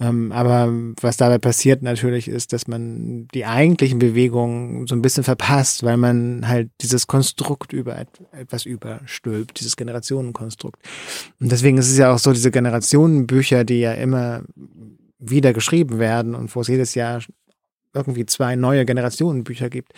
[0.01, 5.25] Ähm, aber was dabei passiert natürlich ist, dass man die eigentlichen Bewegungen so ein bisschen
[5.25, 7.99] verpasst, weil man halt dieses Konstrukt über
[8.33, 10.81] etwas überstülpt, dieses Generationenkonstrukt.
[11.41, 14.45] Und deswegen ist es ja auch so, diese Generationenbücher, die ja immer
[15.19, 17.21] wieder geschrieben werden und wo es jedes Jahr
[17.95, 19.93] irgendwie zwei neue Generationen Bücher gibt,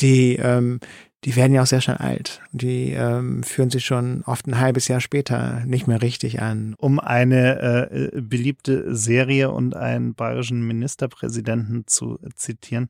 [0.00, 0.80] die, ähm,
[1.24, 2.40] die werden ja auch sehr schnell alt.
[2.52, 6.74] Die ähm, führen sich schon oft ein halbes Jahr später nicht mehr richtig an.
[6.78, 12.88] Um eine äh, beliebte Serie und einen bayerischen Ministerpräsidenten zu zitieren,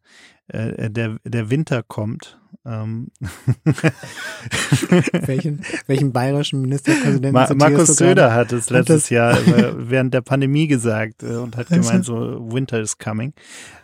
[0.48, 2.38] äh, der, der Winter kommt.
[2.66, 3.08] Ähm.
[5.26, 7.32] welchen, welchen bayerischen Ministerpräsidenten?
[7.32, 9.38] Ma Markus Söder hat es letztes Jahr
[9.76, 13.32] während der Pandemie gesagt äh, und hat gemeint, so Winter is coming.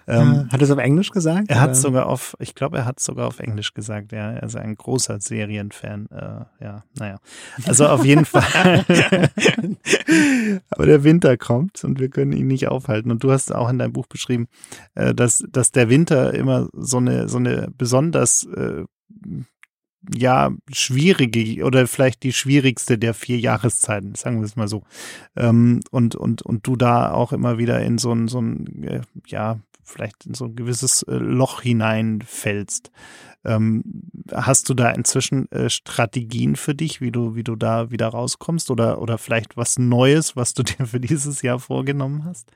[0.09, 1.51] Ähm, hat er es auf Englisch gesagt?
[1.51, 4.33] Er hat sogar auf, ich glaube, er hat sogar auf Englisch gesagt, ja.
[4.33, 6.07] Er ist ein großer Serienfan.
[6.13, 7.17] Äh, ja, naja.
[7.67, 8.85] Also auf jeden Fall.
[10.71, 13.11] Aber der Winter kommt und wir können ihn nicht aufhalten.
[13.11, 14.47] Und du hast auch in deinem Buch beschrieben,
[14.95, 18.66] äh, dass, dass der Winter immer so eine, so eine besonders äh,
[20.15, 24.83] ja, schwierige oder vielleicht die schwierigste der vier Jahreszeiten, sagen wir es mal so.
[25.37, 29.01] Ähm, und, und, und du da auch immer wieder in so ein, so ein, äh,
[29.27, 32.91] ja, vielleicht in so ein gewisses äh, Loch hineinfällst.
[33.45, 33.85] Ähm,
[34.33, 38.71] hast du da inzwischen äh, Strategien für dich, wie du, wie du da wieder rauskommst
[38.71, 42.51] oder, oder vielleicht was Neues, was du dir für dieses Jahr vorgenommen hast?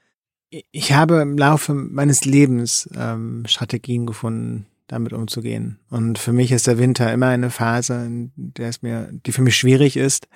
[0.73, 5.79] Ich habe im Laufe meines Lebens ähm, Strategien gefunden, damit umzugehen.
[5.89, 9.43] Und für mich ist der Winter immer eine Phase, in der es mir, die für
[9.43, 10.29] mich schwierig ist.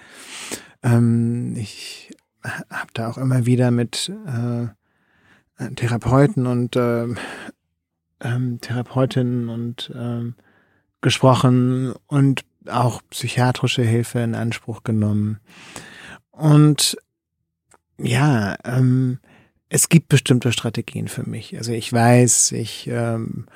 [0.83, 4.69] Ähm, ich habe da auch immer wieder mit äh,
[5.75, 7.07] Therapeuten und äh,
[8.21, 10.35] ähm, Therapeutinnen und ähm,
[11.01, 15.41] gesprochen und auch psychiatrische Hilfe in Anspruch genommen.
[16.31, 16.97] Und
[17.99, 19.19] ja, ähm,
[19.69, 21.57] es gibt bestimmte Strategien für mich.
[21.57, 23.47] Also ich weiß, ich ähm,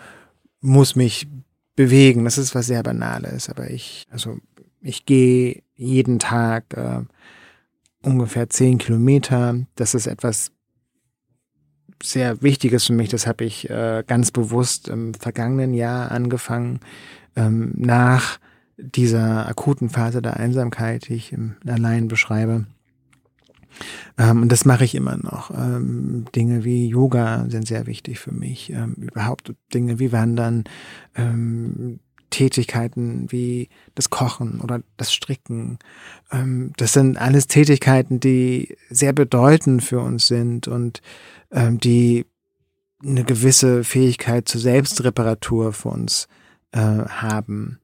[0.61, 1.29] muss mich
[1.77, 2.25] bewegen.
[2.25, 4.39] Das ist was sehr Banales, aber ich, also
[4.81, 7.03] ich gehe jeden Tag äh,
[8.03, 9.61] ungefähr zehn Kilometer.
[9.75, 10.51] Das ist etwas
[12.03, 13.09] sehr Wichtiges für mich.
[13.09, 16.81] Das habe ich äh, ganz bewusst im vergangenen Jahr angefangen,
[17.37, 18.39] ähm, nach
[18.77, 22.67] dieser akuten Phase der Einsamkeit, die ich im Allein beschreibe
[24.19, 25.51] ähm, und das mache ich immer noch.
[25.51, 28.71] Ähm, Dinge wie Yoga sind sehr wichtig für mich.
[28.71, 30.65] Ähm, überhaupt Dinge wie Wandern,
[32.31, 35.79] Tätigkeiten wie das Kochen oder das Stricken.
[36.77, 41.03] Das sind alles Tätigkeiten, die sehr bedeutend für uns sind und
[41.51, 42.27] die
[43.03, 47.81] eine gewisse Fähigkeit zur Selbstreparatur für uns äh, haben,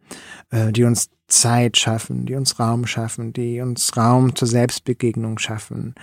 [0.51, 5.95] äh, die uns Zeit schaffen, die uns Raum schaffen, die uns Raum zur Selbstbegegnung schaffen.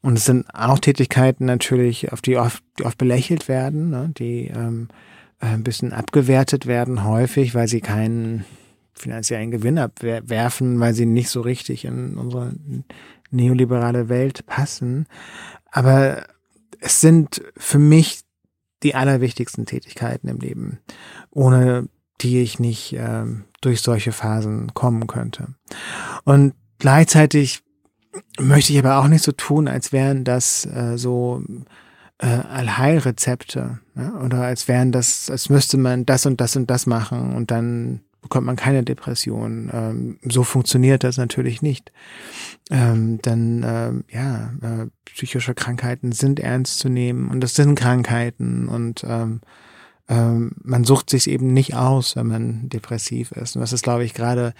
[0.00, 4.46] Und es sind auch Tätigkeiten natürlich, auf die oft, die oft belächelt werden, ne, die
[4.46, 4.88] ähm,
[5.40, 8.44] äh, ein bisschen abgewertet werden, häufig, weil sie keinen
[8.92, 12.52] finanziellen Gewinn abwerfen, weil sie nicht so richtig in unsere
[13.30, 15.06] neoliberale Welt passen.
[15.70, 16.24] Aber
[16.80, 18.20] es sind für mich
[18.82, 20.78] die allerwichtigsten Tätigkeiten im Leben,
[21.30, 21.88] ohne
[22.20, 25.54] die ich nicht ähm, durch solche Phasen kommen könnte.
[26.24, 27.62] Und gleichzeitig
[28.38, 31.42] möchte ich aber auch nicht so tun, als wären das äh, so
[32.18, 34.20] äh, Allheilrezepte ja?
[34.20, 38.00] oder als wären das, als müsste man das und das und das machen und dann
[38.20, 39.70] bekommt man keine Depression.
[39.72, 41.92] Ähm, so funktioniert das natürlich nicht.
[42.70, 48.68] Ähm, dann ähm, ja, äh, psychische Krankheiten sind ernst zu nehmen und das sind Krankheiten
[48.68, 49.40] und ähm,
[50.08, 53.56] ähm, man sucht sich eben nicht aus, wenn man depressiv ist.
[53.56, 54.54] Und das ist, glaube ich, gerade,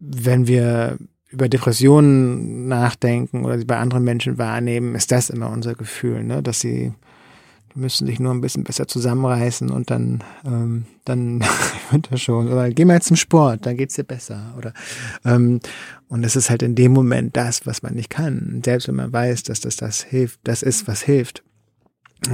[0.00, 0.98] wenn wir
[1.30, 6.42] über Depressionen nachdenken oder sie bei anderen Menschen wahrnehmen, ist das immer unser Gefühl, ne?
[6.42, 6.92] dass sie
[7.74, 11.40] müssen sich nur ein bisschen besser zusammenreißen und dann, ähm, dann
[11.90, 12.50] wird das schon.
[12.50, 14.54] Oder geh mal zum Sport, dann geht's dir besser.
[14.56, 14.72] Oder
[15.24, 15.60] ähm,
[16.08, 18.62] und es ist halt in dem Moment das, was man nicht kann.
[18.64, 21.42] Selbst wenn man weiß, dass das das hilft, das ist, was hilft.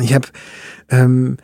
[0.01, 0.29] Ich habe
[0.89, 1.37] ähm,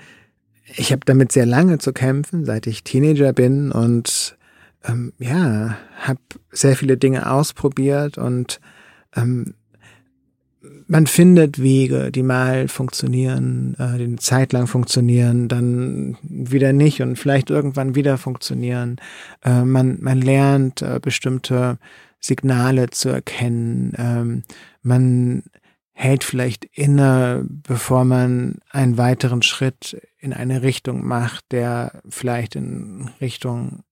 [0.77, 4.37] ich habe damit sehr lange zu kämpfen, seit ich Teenager bin und
[4.85, 8.61] ähm, ja, habe sehr viele Dinge ausprobiert und
[9.15, 9.55] ähm,
[10.87, 17.01] man findet Wege, die mal funktionieren, äh, die eine Zeit lang funktionieren, dann wieder nicht
[17.01, 18.97] und vielleicht irgendwann wieder funktionieren.
[19.45, 21.79] Äh, man, man lernt äh, bestimmte
[22.19, 23.95] Signale zu erkennen.
[23.97, 24.43] Ähm,
[24.83, 25.45] man
[26.01, 33.11] hält vielleicht inne, bevor man einen weiteren Schritt in eine Richtung macht, der vielleicht in
[33.21, 33.83] Richtung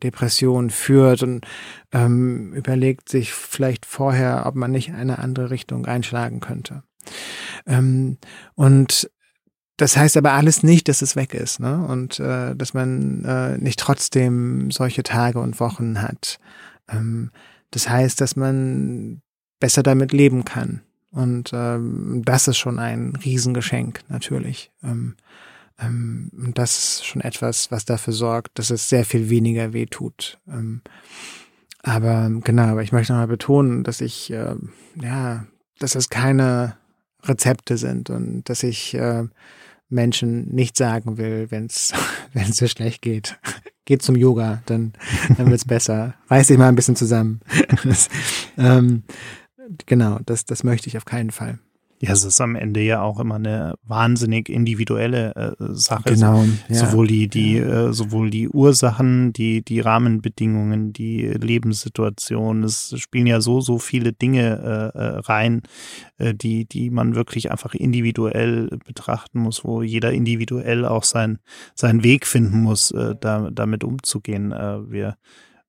[0.00, 1.44] Depression führt und
[1.90, 6.84] ähm, überlegt sich vielleicht vorher, ob man nicht eine andere Richtung einschlagen könnte.
[7.66, 8.18] Ähm,
[8.54, 9.10] und
[9.76, 11.84] das heißt aber alles nicht, dass es weg ist, ne?
[11.84, 16.38] Und äh, dass man äh, nicht trotzdem solche Tage und Wochen hat.
[16.88, 17.32] Ähm,
[17.72, 19.20] das heißt, dass man
[19.58, 20.82] besser damit leben kann.
[21.16, 24.70] Und ähm, das ist schon ein Riesengeschenk, natürlich.
[24.82, 25.16] Ähm,
[25.80, 29.86] ähm, und das ist schon etwas, was dafür sorgt, dass es sehr viel weniger weh
[29.86, 30.38] tut.
[30.46, 30.82] Ähm,
[31.82, 34.56] aber genau, aber ich möchte nochmal betonen, dass ich, äh,
[35.00, 35.46] ja,
[35.78, 36.76] dass es keine
[37.22, 39.24] Rezepte sind und dass ich äh,
[39.88, 41.94] Menschen nicht sagen will, wenn es
[42.34, 43.38] wenn dir schlecht geht.
[43.86, 44.92] Geht zum Yoga, dann,
[45.38, 46.14] dann wird's besser.
[46.28, 47.40] Reiß dich mal ein bisschen zusammen.
[48.58, 49.04] ähm,
[49.86, 51.58] genau, das, das möchte ich auf keinen Fall.
[52.00, 56.12] Ja, es ist am Ende ja auch immer eine wahnsinnig individuelle äh, Sache.
[56.12, 56.44] Genau.
[56.68, 56.74] Ja.
[56.74, 62.64] Sowohl die, die, äh, sowohl die Ursachen, die, die Rahmenbedingungen, die Lebenssituation.
[62.64, 65.62] Es spielen ja so, so viele Dinge äh, äh, rein,
[66.18, 71.38] äh, die, die man wirklich einfach individuell betrachten muss, wo jeder individuell auch sein,
[71.74, 74.52] seinen Weg finden muss, äh, da, damit umzugehen.
[74.52, 75.16] Äh, wir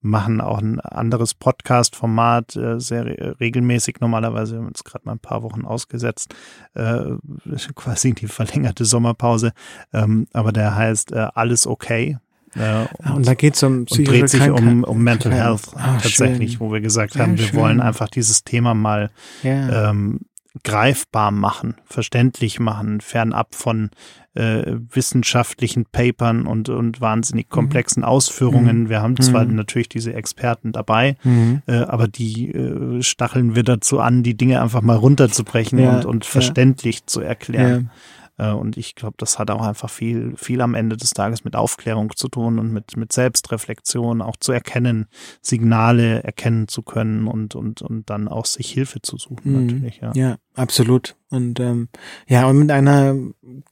[0.02, 4.00] machen auch ein anderes Podcast-Format äh, sehr regelmäßig.
[4.00, 6.34] Normalerweise haben wir uns gerade mal ein paar Wochen ausgesetzt,
[6.76, 7.16] äh,
[7.76, 9.54] quasi die verlängerte Sommerpause.
[9.94, 12.18] Ähm, aber der heißt äh, Alles okay.
[12.56, 16.02] Äh, und, und, da geht es um und dreht sich um, um Mental Health Ach,
[16.02, 16.60] tatsächlich, schön.
[16.60, 17.60] wo wir gesagt haben, ja, wir schön.
[17.60, 19.12] wollen einfach dieses Thema mal
[19.44, 19.90] ja.
[19.90, 20.22] ähm,
[20.64, 23.92] greifbar machen, verständlich machen, fernab von
[24.38, 28.08] äh, wissenschaftlichen Papern und, und wahnsinnig komplexen mhm.
[28.08, 28.84] Ausführungen.
[28.84, 28.90] Mhm.
[28.90, 29.56] Wir haben zwar mhm.
[29.56, 31.64] natürlich diese Experten dabei, mhm.
[31.66, 36.06] äh, aber die äh, stacheln wir dazu an, die Dinge einfach mal runterzubrechen ja, und,
[36.06, 37.08] und verständlich ja.
[37.08, 37.90] zu erklären.
[37.90, 38.27] Ja.
[38.38, 41.56] Äh, und ich glaube, das hat auch einfach viel, viel am Ende des Tages mit
[41.56, 45.08] Aufklärung zu tun und mit, mit Selbstreflexion, auch zu erkennen,
[45.42, 49.66] Signale erkennen zu können und, und, und dann auch sich Hilfe zu suchen, mhm.
[49.66, 50.12] natürlich, ja.
[50.16, 51.16] Ja, absolut.
[51.30, 51.90] Und ähm,
[52.28, 53.16] ja, und mit einer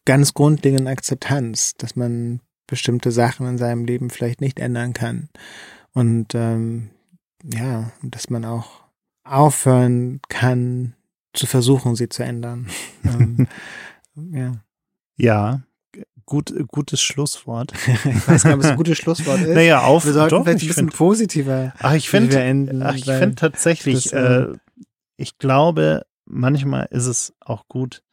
[0.05, 5.29] ganz grundlegenden Akzeptanz, dass man bestimmte Sachen in seinem Leben vielleicht nicht ändern kann.
[5.93, 6.89] Und ähm,
[7.43, 8.83] ja, dass man auch
[9.23, 10.95] aufhören kann,
[11.33, 12.67] zu versuchen, sie zu ändern.
[13.03, 13.47] ähm,
[14.15, 14.51] ja.
[15.17, 15.61] Ja,
[16.25, 17.73] gut, gutes Schlusswort.
[17.87, 19.53] ich weiß gar nicht, ob es ein gutes Schlusswort ist.
[19.53, 21.73] Naja, auf, Wir sollten doch, vielleicht ein bisschen find, positiver.
[21.79, 24.53] Ach, ich finde, ach, ich finde tatsächlich, das, äh,
[25.17, 28.03] ich glaube, manchmal ist es auch gut,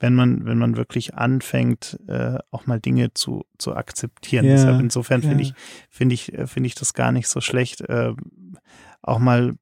[0.00, 4.44] wenn man, wenn man wirklich anfängt, äh, auch mal Dinge zu, zu akzeptieren.
[4.44, 5.50] Ja, Deshalb insofern finde ja.
[5.50, 5.54] ich,
[5.90, 8.12] finde ich, äh, finde ich das gar nicht so schlecht, äh,
[9.02, 9.56] auch mal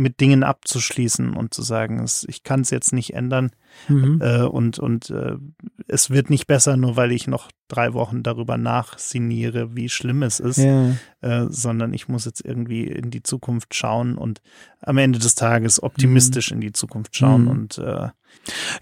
[0.00, 3.50] mit Dingen abzuschließen und zu sagen, ich kann es jetzt nicht ändern
[3.88, 4.20] mhm.
[4.22, 5.36] äh, und, und äh,
[5.86, 10.40] es wird nicht besser, nur weil ich noch drei Wochen darüber nachsiniere, wie schlimm es
[10.40, 10.92] ist, ja.
[11.20, 14.40] äh, sondern ich muss jetzt irgendwie in die Zukunft schauen und
[14.80, 16.56] am Ende des Tages optimistisch mhm.
[16.56, 17.50] in die Zukunft schauen mhm.
[17.50, 18.08] und äh,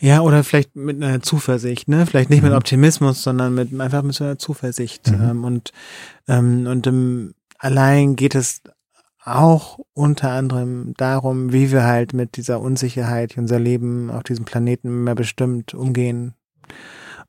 [0.00, 2.04] ja, oder vielleicht mit einer Zuversicht, ne?
[2.04, 2.58] Vielleicht nicht mit mhm.
[2.58, 5.10] Optimismus, sondern mit einfach mit so einer Zuversicht.
[5.10, 5.22] Mhm.
[5.22, 5.72] Ähm, und
[6.28, 8.60] ähm, und im, allein geht es
[9.36, 14.44] auch unter anderem darum, wie wir halt mit dieser Unsicherheit, die unser Leben auf diesem
[14.44, 16.34] Planeten mehr bestimmt umgehen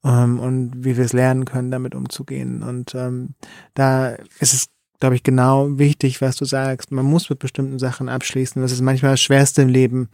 [0.04, 2.64] ähm, und wie wir es lernen können, damit umzugehen.
[2.64, 3.36] Und ähm,
[3.74, 4.68] da ist es,
[5.00, 6.92] glaube ich, genau wichtig, was du sagst.
[6.92, 8.62] Man muss mit bestimmten Sachen abschließen.
[8.62, 10.10] Das ist manchmal das Schwerste im Leben,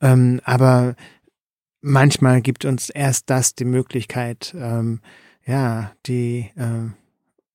[0.00, 0.94] ähm, aber
[1.80, 5.00] manchmal gibt uns erst das die Möglichkeit, ähm,
[5.44, 6.90] ja, die äh,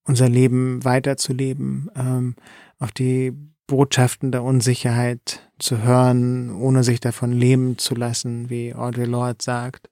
[0.03, 2.35] unser Leben weiterzuleben, ähm,
[2.79, 3.33] auf die
[3.67, 9.89] Botschaften der Unsicherheit zu hören, ohne sich davon lähmen zu lassen, wie Audre Lorde sagt.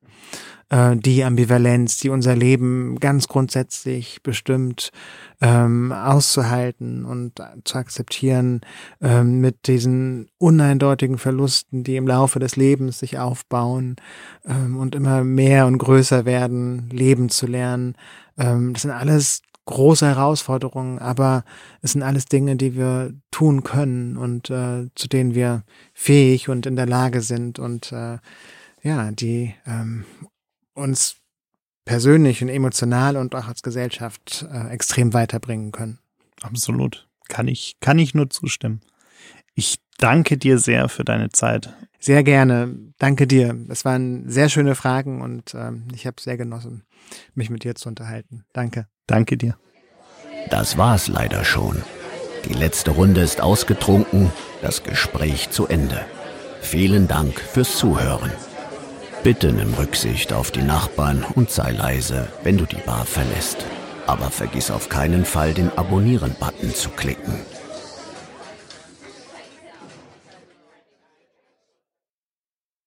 [0.69, 4.91] Äh, die Ambivalenz, die unser Leben ganz grundsätzlich bestimmt,
[5.41, 8.61] ähm, auszuhalten und zu akzeptieren,
[9.01, 13.97] ähm, mit diesen uneindeutigen Verlusten, die im Laufe des Lebens sich aufbauen
[14.45, 17.95] ähm, und immer mehr und größer werden, leben zu lernen.
[18.37, 21.43] Ähm, das sind alles große Herausforderungen, aber
[21.81, 25.63] es sind alles Dinge, die wir tun können und äh, zu denen wir
[25.93, 28.19] fähig und in der Lage sind und äh,
[28.83, 30.05] ja, die ähm,
[30.73, 31.17] uns
[31.85, 35.99] persönlich und emotional und auch als Gesellschaft äh, extrem weiterbringen können.
[36.41, 37.07] Absolut.
[37.27, 38.81] Kann ich, kann ich nur zustimmen.
[39.55, 41.73] Ich danke dir sehr für deine Zeit.
[41.99, 42.75] Sehr gerne.
[42.99, 43.57] Danke dir.
[43.69, 46.83] Es waren sehr schöne Fragen und ähm, ich habe sehr genossen,
[47.33, 48.45] mich mit dir zu unterhalten.
[48.53, 48.87] Danke.
[49.07, 49.57] Danke dir.
[50.49, 51.83] Das war's leider schon.
[52.45, 54.31] Die letzte Runde ist ausgetrunken,
[54.61, 56.05] das Gespräch zu Ende.
[56.61, 58.31] Vielen Dank fürs Zuhören.
[59.23, 63.65] Bitte nimm Rücksicht auf die Nachbarn und sei leise, wenn du die Bar verlässt.
[64.05, 67.33] Aber vergiss auf keinen Fall, den Abonnieren-Button zu klicken.